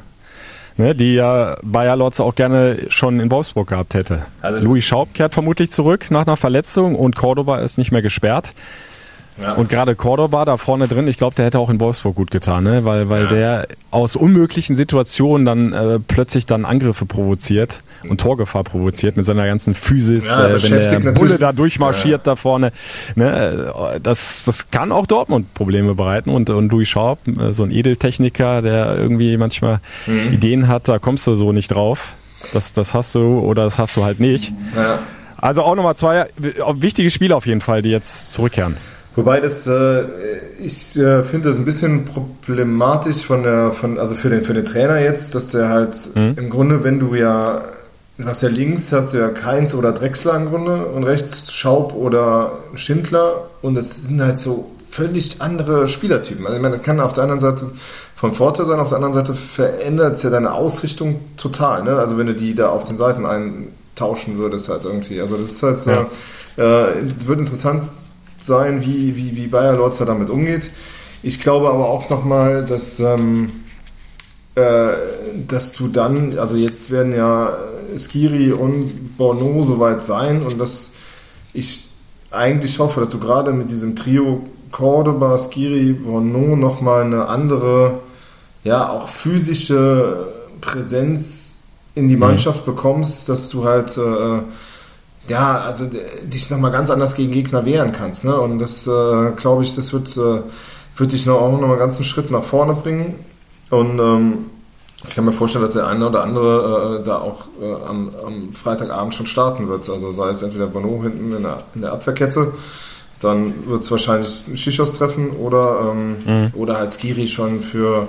[0.76, 4.26] ne, die ja Bayer Lotze auch gerne schon in Wolfsburg gehabt hätte.
[4.40, 8.52] Also Louis Schaub kehrt vermutlich zurück nach einer Verletzung und Cordoba ist nicht mehr gesperrt.
[9.40, 9.54] Ja.
[9.54, 12.64] Und gerade Cordoba da vorne drin, ich glaube, der hätte auch in Wolfsburg gut getan,
[12.64, 12.84] ne?
[12.84, 13.28] weil, weil ja.
[13.28, 19.46] der aus unmöglichen Situationen dann äh, plötzlich dann Angriffe provoziert und Torgefahr provoziert mit seiner
[19.46, 22.72] ganzen Physis, ja, äh, wenn der Bulle da durchmarschiert da vorne.
[23.14, 23.72] Ne?
[24.02, 28.62] Das, das kann auch Dortmund Probleme bereiten und, und Louis Schaub, äh, so ein Edeltechniker,
[28.62, 30.32] der irgendwie manchmal mhm.
[30.32, 32.12] Ideen hat, da kommst du so nicht drauf.
[32.52, 34.52] Das, das hast du oder das hast du halt nicht.
[35.36, 38.76] Also auch nochmal zwei wichtige Spiele auf jeden Fall, die jetzt zurückkehren.
[39.20, 40.06] Wobei das, äh,
[40.60, 44.64] ich äh, finde das ein bisschen problematisch von der, von, also für den, für den
[44.64, 46.36] Trainer jetzt, dass der halt mhm.
[46.38, 47.60] im Grunde, wenn du ja
[48.16, 51.94] du hast ja links hast du ja Keins oder Drechsler im Grunde und rechts Schaub
[51.94, 56.46] oder Schindler und es sind halt so völlig andere Spielertypen.
[56.46, 57.70] Also ich meine, das kann auf der anderen Seite
[58.16, 61.84] von Vorteil sein, auf der anderen Seite verändert es ja deine Ausrichtung total.
[61.84, 61.96] Ne?
[61.96, 65.20] Also wenn du die da auf den Seiten eintauschen würdest halt irgendwie.
[65.20, 66.06] Also das ist halt so, ja.
[66.56, 66.86] äh,
[67.26, 67.84] wird interessant
[68.44, 70.70] sein, wie, wie, wie Bayer Lorzer damit umgeht.
[71.22, 73.50] Ich glaube aber auch nochmal, dass, ähm,
[74.54, 74.92] äh,
[75.46, 77.56] dass du dann, also jetzt werden ja
[77.96, 80.92] Skiri und Bono soweit sein und dass
[81.52, 81.90] ich
[82.30, 88.00] eigentlich hoffe, dass du gerade mit diesem Trio Cordoba, Skiri, Bono nochmal eine andere,
[88.62, 90.28] ja, auch physische
[90.60, 91.62] Präsenz
[91.94, 92.20] in die mhm.
[92.20, 94.42] Mannschaft bekommst, dass du halt, äh,
[95.28, 95.86] ja, also
[96.24, 98.24] dich nochmal ganz anders gegen Gegner wehren kannst.
[98.24, 98.38] Ne?
[98.38, 100.42] Und das, äh, glaube ich, das wird, äh,
[100.96, 103.14] wird dich noch, auch nochmal einen ganzen Schritt nach vorne bringen.
[103.70, 104.38] Und ähm,
[105.06, 108.52] ich kann mir vorstellen, dass der eine oder andere äh, da auch äh, am, am,
[108.52, 109.88] Freitagabend schon starten wird.
[109.88, 112.52] Also sei es entweder Bono hinten in der, in der Abwehrkette
[113.20, 116.50] dann wird es wahrscheinlich Schichos treffen oder, ähm, mhm.
[116.54, 118.08] oder halt Skiri schon für,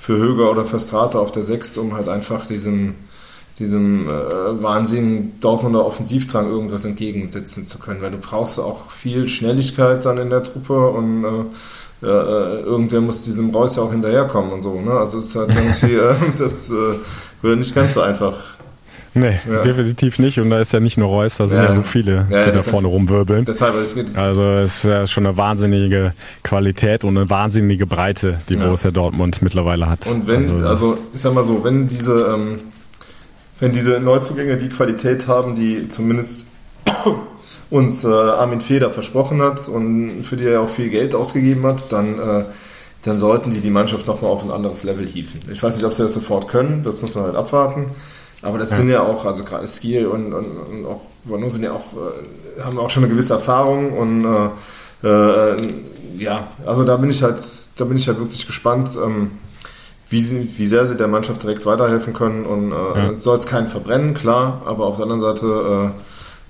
[0.00, 2.94] für Höger oder für Strata auf der 6, um halt einfach diesem,
[3.58, 10.04] diesem äh, wahnsinnigen Dortmunder Offensivdrang irgendwas entgegensetzen zu können, weil du brauchst auch viel Schnelligkeit
[10.04, 14.62] dann in der Truppe und äh, äh, irgendwer muss diesem Reus ja auch hinterherkommen und
[14.62, 14.80] so.
[14.80, 14.92] Ne?
[14.92, 16.74] Also es ist halt irgendwie, äh, das äh,
[17.42, 18.36] wird nicht ganz so einfach.
[19.14, 19.62] Nee, ja.
[19.62, 20.38] definitiv nicht.
[20.38, 22.52] Und da ist ja nicht nur Reus, da sind ja, ja so viele, ja, die
[22.52, 23.46] da vorne rumwirbeln.
[23.46, 23.74] Deshalb,
[24.16, 29.40] also es ist ja schon eine wahnsinnige Qualität und eine wahnsinnige Breite, die Borussia Dortmund
[29.40, 30.06] mittlerweile hat.
[30.06, 32.58] Und wenn, also, also ich sag mal so, wenn diese, ähm,
[33.60, 36.46] wenn diese Neuzugänge die Qualität haben, die zumindest
[37.70, 41.90] uns äh, Armin Feder versprochen hat und für die er auch viel Geld ausgegeben hat,
[41.92, 42.44] dann äh,
[43.06, 45.40] dann sollten die die Mannschaft nochmal auf ein anderes Level hieven.
[45.50, 47.86] Ich weiß nicht, ob sie das sofort können, das muss man halt abwarten.
[48.42, 48.76] Aber das ja.
[48.76, 52.62] sind ja auch, also gerade Skill und, und, und auch Bono sind ja auch, äh,
[52.62, 54.24] haben auch schon eine gewisse Erfahrung und
[55.02, 55.56] äh, äh,
[56.18, 57.40] ja, also da bin ich halt,
[57.76, 59.32] da bin ich halt wirklich gespannt, ähm,
[60.08, 63.18] wie, sie, wie sehr sie der Mannschaft direkt weiterhelfen können und äh, ja.
[63.18, 65.92] soll es keinen verbrennen, klar, aber auf der anderen Seite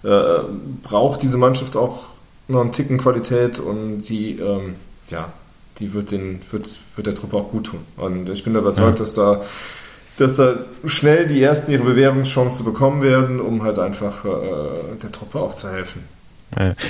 [0.05, 0.41] äh, äh,
[0.83, 2.05] braucht diese Mannschaft auch
[2.49, 4.77] noch einen Ticken Qualität und die, ähm,
[5.09, 5.33] ja,
[5.79, 7.81] die wird, den, wird, wird der Truppe auch gut tun.
[7.97, 9.05] Und ich bin überzeugt, ja.
[9.05, 9.43] dass da
[10.17, 10.55] dass da
[10.85, 14.29] schnell die ersten ihre Bewährungschance bekommen werden, um halt einfach äh,
[15.03, 16.03] der Truppe auch zu helfen.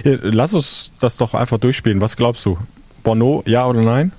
[0.04, 2.00] Lass uns das doch einfach durchspielen.
[2.00, 2.56] Was glaubst du?
[3.02, 4.12] Bono, ja oder nein?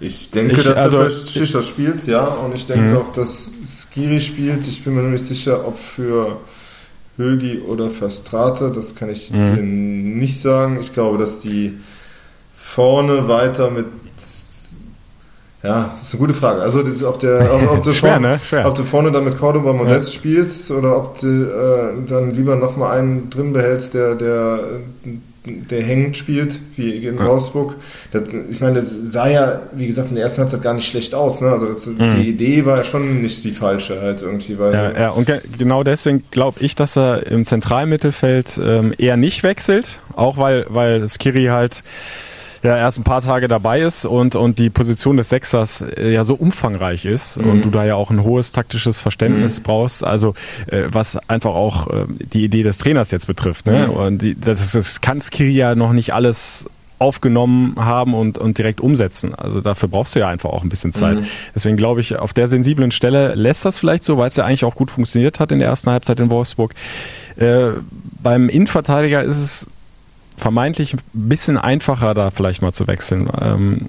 [0.00, 2.24] Ich denke, ich, dass also, er für Schischer spielt, ja.
[2.24, 2.96] Und ich denke mhm.
[2.96, 4.66] auch, dass Skiri spielt.
[4.66, 6.38] Ich bin mir nur nicht sicher, ob für
[7.18, 8.72] Högi oder für Strate.
[8.74, 9.54] Das kann ich mhm.
[9.54, 10.78] dir nicht sagen.
[10.80, 11.78] Ich glaube, dass die
[12.54, 13.86] vorne weiter mit
[15.62, 16.62] ja, das ist eine gute Frage.
[16.62, 18.40] Also, ob, der, ob, ob, du, Schwer, vorne, ne?
[18.42, 18.66] Schwer.
[18.66, 20.18] ob du vorne dann mit Cordoba Modest ja.
[20.18, 24.60] spielst oder ob du äh, dann lieber nochmal einen drin behältst, der, der,
[25.44, 27.26] der hängend spielt, wie in ja.
[27.26, 27.76] Wolfsburg.
[28.12, 31.14] Das, ich meine, das sah ja, wie gesagt, in der ersten Halbzeit gar nicht schlecht
[31.14, 31.40] aus.
[31.40, 31.48] Ne?
[31.48, 32.10] Also, das, mhm.
[32.16, 34.58] die Idee war ja schon nicht die falsche halt irgendwie.
[34.58, 39.16] Weil ja, ja, und ge genau deswegen glaube ich, dass er im Zentralmittelfeld ähm, eher
[39.16, 40.00] nicht wechselt.
[40.14, 41.82] Auch weil, weil Skiri halt
[42.62, 46.24] ja erst ein paar Tage dabei ist und, und die Position des Sechsers äh, ja
[46.24, 47.50] so umfangreich ist mhm.
[47.50, 49.62] und du da ja auch ein hohes taktisches Verständnis mhm.
[49.64, 50.34] brauchst, also
[50.66, 53.66] äh, was einfach auch äh, die Idee des Trainers jetzt betrifft.
[53.66, 53.88] Ne?
[53.88, 53.94] Mhm.
[53.94, 56.66] Und die, das, das kann Skiri ja noch nicht alles
[56.98, 59.34] aufgenommen haben und, und direkt umsetzen.
[59.34, 61.20] Also dafür brauchst du ja einfach auch ein bisschen Zeit.
[61.20, 61.26] Mhm.
[61.54, 64.66] Deswegen glaube ich, auf der sensiblen Stelle lässt das vielleicht so, weil es ja eigentlich
[64.66, 66.74] auch gut funktioniert hat in der ersten Halbzeit in Wolfsburg.
[67.36, 67.70] Äh,
[68.22, 69.66] beim Innenverteidiger ist es
[70.40, 73.30] vermeintlich ein bisschen einfacher, da vielleicht mal zu wechseln.
[73.40, 73.86] Ähm,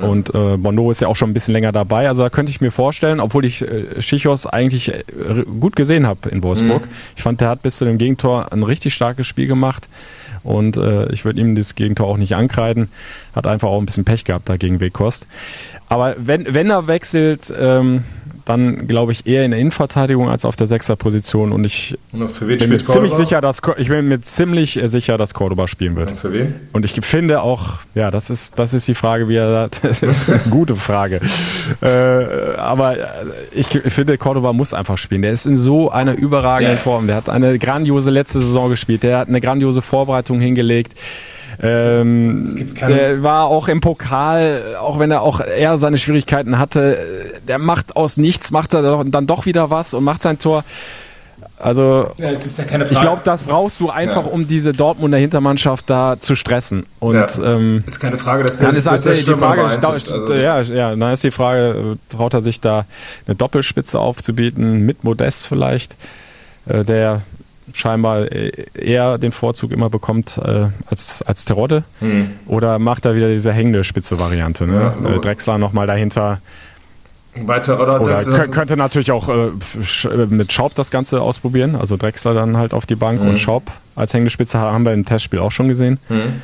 [0.00, 0.06] ja.
[0.06, 2.08] Und äh, Bondo ist ja auch schon ein bisschen länger dabei.
[2.08, 5.02] Also da könnte ich mir vorstellen, obwohl ich äh, Schichos eigentlich äh,
[5.60, 6.82] gut gesehen habe in Wolfsburg.
[6.82, 6.90] Mhm.
[7.16, 9.88] Ich fand, der hat bis zu dem Gegentor ein richtig starkes Spiel gemacht.
[10.44, 12.88] Und äh, ich würde ihm das Gegentor auch nicht ankreiden.
[13.34, 15.26] Hat einfach auch ein bisschen Pech gehabt da gegen Wekost.
[15.88, 18.04] Aber wenn, wenn er wechselt, ähm,
[18.48, 22.70] dann glaube ich eher in der Innenverteidigung als auf der Sechserposition und ich und bin
[22.70, 26.12] mir ziemlich sicher, dass ich bin mir ziemlich sicher, dass Cordoba spielen wird.
[26.12, 26.54] Und für wen?
[26.72, 30.30] Und ich finde auch, ja, das ist das ist die Frage, wie er das ist
[30.30, 31.20] eine gute Frage.
[31.82, 32.96] äh, aber
[33.52, 35.20] ich, ich, finde Cordoba muss einfach spielen.
[35.20, 37.06] Der ist in so einer überragenden Form.
[37.06, 39.02] Der hat eine grandiose letzte Saison gespielt.
[39.02, 40.98] Der hat eine grandiose Vorbereitung hingelegt.
[41.60, 42.54] Ähm,
[42.86, 46.98] der war auch im Pokal, auch wenn er auch eher seine Schwierigkeiten hatte,
[47.48, 50.64] der macht aus nichts, macht er dann doch wieder was und macht sein Tor.
[51.58, 54.30] Also ja, ja ich glaube, das brauchst du einfach, ja.
[54.30, 56.86] um diese Dortmunder Hintermannschaft da zu stressen.
[57.00, 60.34] Und ähm, ist keine Frage, dass der, dann ist dass der die Frage, ist, also
[60.34, 62.86] ja, ja, dann ist die Frage, traut er sich da
[63.26, 65.96] eine Doppelspitze aufzubieten mit Modest vielleicht?
[66.68, 67.22] äh, der
[67.74, 71.84] scheinbar äh, eher den Vorzug immer bekommt äh, als, als Terodde?
[72.00, 72.30] Hm.
[72.46, 74.66] Oder macht er wieder diese hängende Spitze-Variante?
[74.66, 74.92] Ne?
[75.02, 76.40] Ja, äh, Drexler nochmal dahinter.
[77.34, 79.50] Weiter, oder, oder könnte natürlich auch äh,
[80.28, 81.76] mit Schaub das Ganze ausprobieren.
[81.76, 83.30] Also Drexler dann halt auf die Bank mhm.
[83.30, 85.98] und Schaub als hängende Spitze haben wir im Testspiel auch schon gesehen.
[86.08, 86.40] Mhm.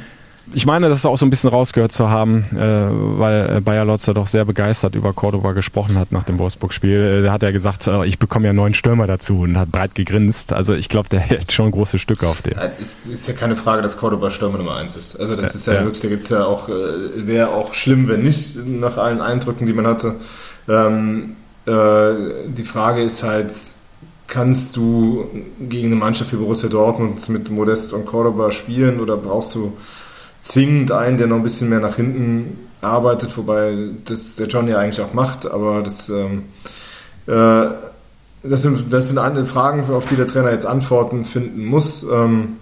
[0.52, 4.12] Ich meine, das auch so ein bisschen rausgehört zu haben, äh, weil äh, Bayer Lotzer
[4.12, 7.20] doch sehr begeistert über Cordoba gesprochen hat nach dem Wolfsburg-Spiel.
[7.20, 9.94] Äh, da hat er gesagt, äh, ich bekomme ja neuen Stürmer dazu und hat breit
[9.94, 10.52] gegrinst.
[10.52, 12.58] Also ich glaube, der hält schon große Stücke auf den.
[12.80, 15.18] Es ist ja keine Frage, dass Cordoba Stürmer Nummer eins ist.
[15.18, 15.84] Also das ist ja, ja.
[15.84, 19.66] wirklich, da gibt es ja auch, äh, wäre auch schlimm, wenn nicht, nach allen Eindrücken,
[19.66, 20.16] die man hatte.
[20.68, 21.36] Ähm,
[21.66, 21.70] äh,
[22.48, 23.52] die Frage ist halt,
[24.26, 25.26] kannst du
[25.60, 29.72] gegen eine Mannschaft wie Borussia Dortmund mit Modest und Cordoba spielen oder brauchst du
[30.44, 33.74] zwingend einen, der noch ein bisschen mehr nach hinten arbeitet, wobei
[34.04, 36.42] das der John ja eigentlich auch macht, aber das, ähm,
[37.26, 37.66] äh,
[38.42, 42.02] das, sind, das sind andere Fragen, auf die der Trainer jetzt Antworten finden muss.
[42.04, 42.56] Ähm,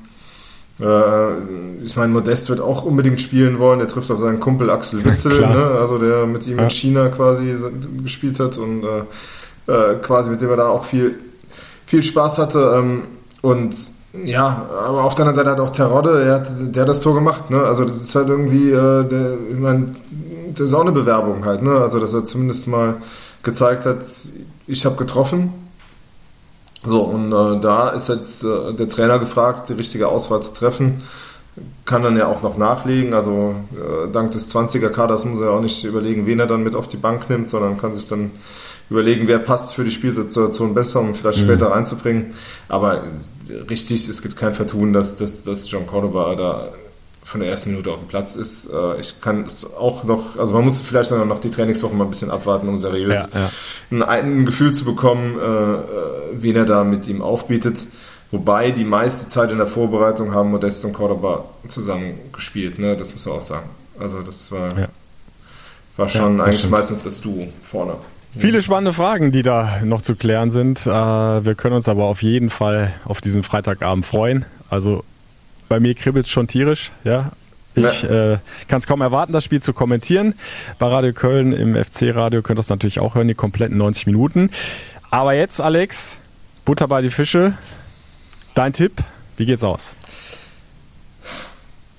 [0.80, 5.05] äh, ich meine, Modest wird auch unbedingt spielen wollen, der trifft auf seinen Kumpel Axel
[5.05, 5.76] Witzel, ne?
[5.80, 6.64] also der mit ihm ja.
[6.64, 7.57] in China quasi
[8.03, 11.18] gespielt hat und äh, äh, quasi mit dem er da auch viel,
[11.87, 12.74] viel Spaß hatte.
[12.78, 13.03] Ähm,
[13.41, 13.74] und
[14.12, 17.14] ja, aber auf der anderen Seite hat auch Terodde, der hat, der hat das Tor
[17.14, 17.62] gemacht, ne?
[17.62, 19.94] Also das ist halt irgendwie, äh, der, ich meine,
[20.54, 21.78] das ist auch eine Bewerbung halt, ne?
[21.78, 22.96] Also dass er zumindest mal
[23.42, 24.00] gezeigt hat,
[24.66, 25.52] ich habe getroffen.
[26.84, 31.02] So, und äh, da ist jetzt äh, der Trainer gefragt, die richtige Auswahl zu treffen.
[31.84, 33.12] Kann dann ja auch noch nachlegen.
[33.12, 36.88] Also äh, dank des 20er-Kaders muss er auch nicht überlegen, wen er dann mit auf
[36.88, 38.30] die Bank nimmt, sondern kann sich dann
[38.88, 41.44] überlegen, wer passt für die Spielsituation besser, um vielleicht mhm.
[41.44, 42.34] später reinzubringen.
[42.68, 43.03] Aber
[43.68, 46.68] richtig, es gibt kein Vertun, dass, dass, dass John Cordoba da
[47.24, 48.68] von der ersten Minute auf dem Platz ist.
[48.70, 52.05] Äh, ich kann es auch noch, also man muss vielleicht dann noch die Trainingswoche mal
[52.05, 53.50] ein bisschen abwarten, um seriös ja, ja.
[53.90, 55.78] Ein, ein, Gefühl zu bekommen, äh, äh,
[56.34, 57.86] wen er da mit ihm aufbietet.
[58.33, 62.97] Wobei die meiste Zeit in der Vorbereitung haben Modest und Cordoba zusammen gespielt, ne?
[62.97, 63.68] das muss man auch sagen.
[64.01, 64.89] Also das war, ja.
[65.99, 66.72] war schon eigentlich stimmt.
[66.72, 67.95] meistens das Duo vorne.
[68.37, 70.87] Viele spannende Fragen, die da noch zu klären sind.
[70.87, 74.47] Äh, wir können uns aber auf jeden Fall auf diesen Freitagabend freuen.
[74.70, 75.05] Also
[75.68, 77.33] bei mir kribbelt es schon tierisch, ja.
[77.74, 80.35] Ich äh, kann es kaum erwarten, das Spiel zu kommentieren.
[80.78, 84.51] Bei Radio Köln im FC-Radio könnt ihr das natürlich auch hören, die kompletten 90 Minuten.
[85.11, 86.18] Aber jetzt, Alex,
[86.64, 87.55] Butter bei die Fische.
[88.55, 88.92] Dein Tipp,
[89.36, 89.96] wie geht's aus?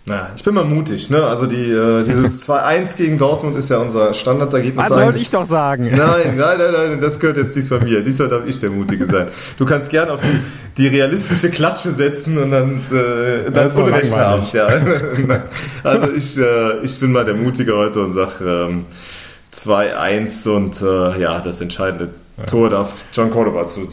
[0.05, 1.23] Na, ich bin mal mutig, ne?
[1.23, 4.89] Also die, äh, dieses 2-1 gegen Dortmund ist ja unser Standardergebnis.
[4.89, 5.89] Was soll ich doch sagen?
[5.89, 8.03] Nein, nein, nein, nein, das gehört jetzt diesmal mir.
[8.03, 9.27] Diesmal darf ich der Mutige sein.
[9.57, 14.45] Du kannst gern auf die, die realistische Klatsche setzen und dann, äh, dann Unrecht haben.
[14.51, 14.67] Ja.
[15.83, 18.85] also ich, äh, ich bin mal der Mutige heute und sag ähm,
[19.53, 22.09] 2-1 und äh, ja, das entscheidende
[22.45, 23.87] Tor darf John Cordoba zu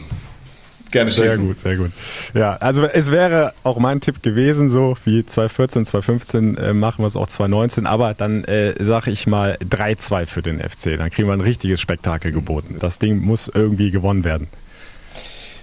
[0.91, 1.29] Gerne schießen.
[1.29, 1.91] Sehr gut, sehr gut.
[2.33, 7.07] Ja, also es wäre auch mein Tipp gewesen, so wie 2014, 2015 äh, machen wir
[7.07, 10.97] es auch 2019, aber dann äh, sage ich mal 3-2 für den FC.
[10.97, 12.75] Dann kriegen wir ein richtiges Spektakel geboten.
[12.79, 14.47] Das Ding muss irgendwie gewonnen werden.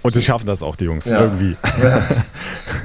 [0.01, 1.21] Und sie schaffen das auch, die Jungs, ja.
[1.21, 1.55] irgendwie.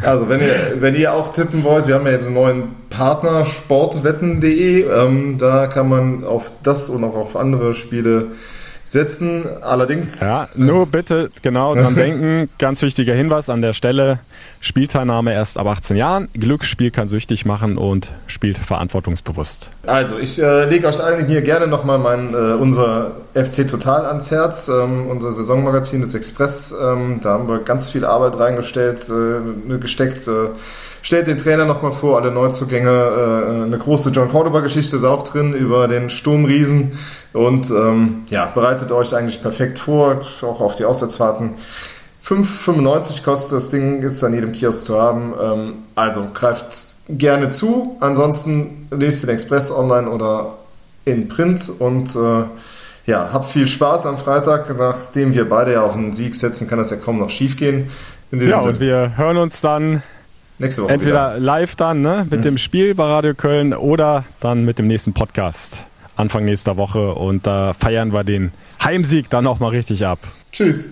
[0.03, 3.47] Also, wenn ihr, wenn ihr auch tippen wollt, wir haben ja jetzt einen neuen Partner,
[3.47, 4.83] sportwetten.de.
[4.83, 8.33] Ähm, da kann man auf das und auch auf andere Spiele
[8.87, 9.45] setzen.
[9.62, 10.20] Allerdings.
[10.20, 12.49] Ja, nur bitte genau dran denken.
[12.59, 14.18] Ganz wichtiger Hinweis an der Stelle.
[14.61, 16.28] Spielteilnahme erst ab 18 Jahren.
[16.35, 19.70] Glücksspiel kann süchtig machen und spielt verantwortungsbewusst.
[19.87, 24.30] Also, ich äh, lege euch allen hier gerne nochmal mein, äh, unser FC Total ans
[24.30, 24.68] Herz.
[24.68, 26.74] Ähm, unser Saisonmagazin des Express.
[26.80, 30.28] Ähm, da haben wir ganz viel Arbeit reingestellt, äh, gesteckt.
[30.28, 30.51] Äh,
[31.03, 32.91] stellt den Trainer nochmal vor, alle Neuzugänge.
[32.91, 36.93] Äh, eine große John Cordoba-Geschichte ist auch drin über den Sturmriesen.
[37.35, 41.55] Und ähm, ja, bereitet euch eigentlich perfekt vor, auch auf die Auswärtsfahrten.
[42.24, 45.35] 5,95 kostet das Ding, ist an jedem Kiosk zu haben.
[45.43, 47.97] Ähm, also greift gerne zu.
[47.99, 50.59] Ansonsten lest den Express online oder
[51.05, 52.45] in Print und äh,
[53.07, 54.72] ja, habt viel Spaß am Freitag.
[54.78, 57.91] Nachdem wir beide ja auf einen Sieg setzen, kann das ja kaum noch schief gehen.
[58.30, 60.05] Ja, und wir hören uns dann
[60.61, 61.41] nächste Woche entweder wieder.
[61.41, 62.45] live dann ne, mit mhm.
[62.45, 65.85] dem Spiel bei Radio Köln oder dann mit dem nächsten Podcast
[66.17, 67.15] Anfang nächster Woche.
[67.15, 68.53] Und da feiern wir den
[68.83, 70.19] Heimsieg dann auch mal richtig ab.
[70.53, 70.89] Tschüss.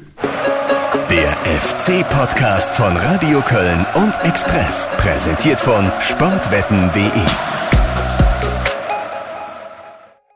[1.10, 4.88] Der FC-Podcast von Radio Köln und Express.
[4.96, 7.51] Präsentiert von sportwetten.de.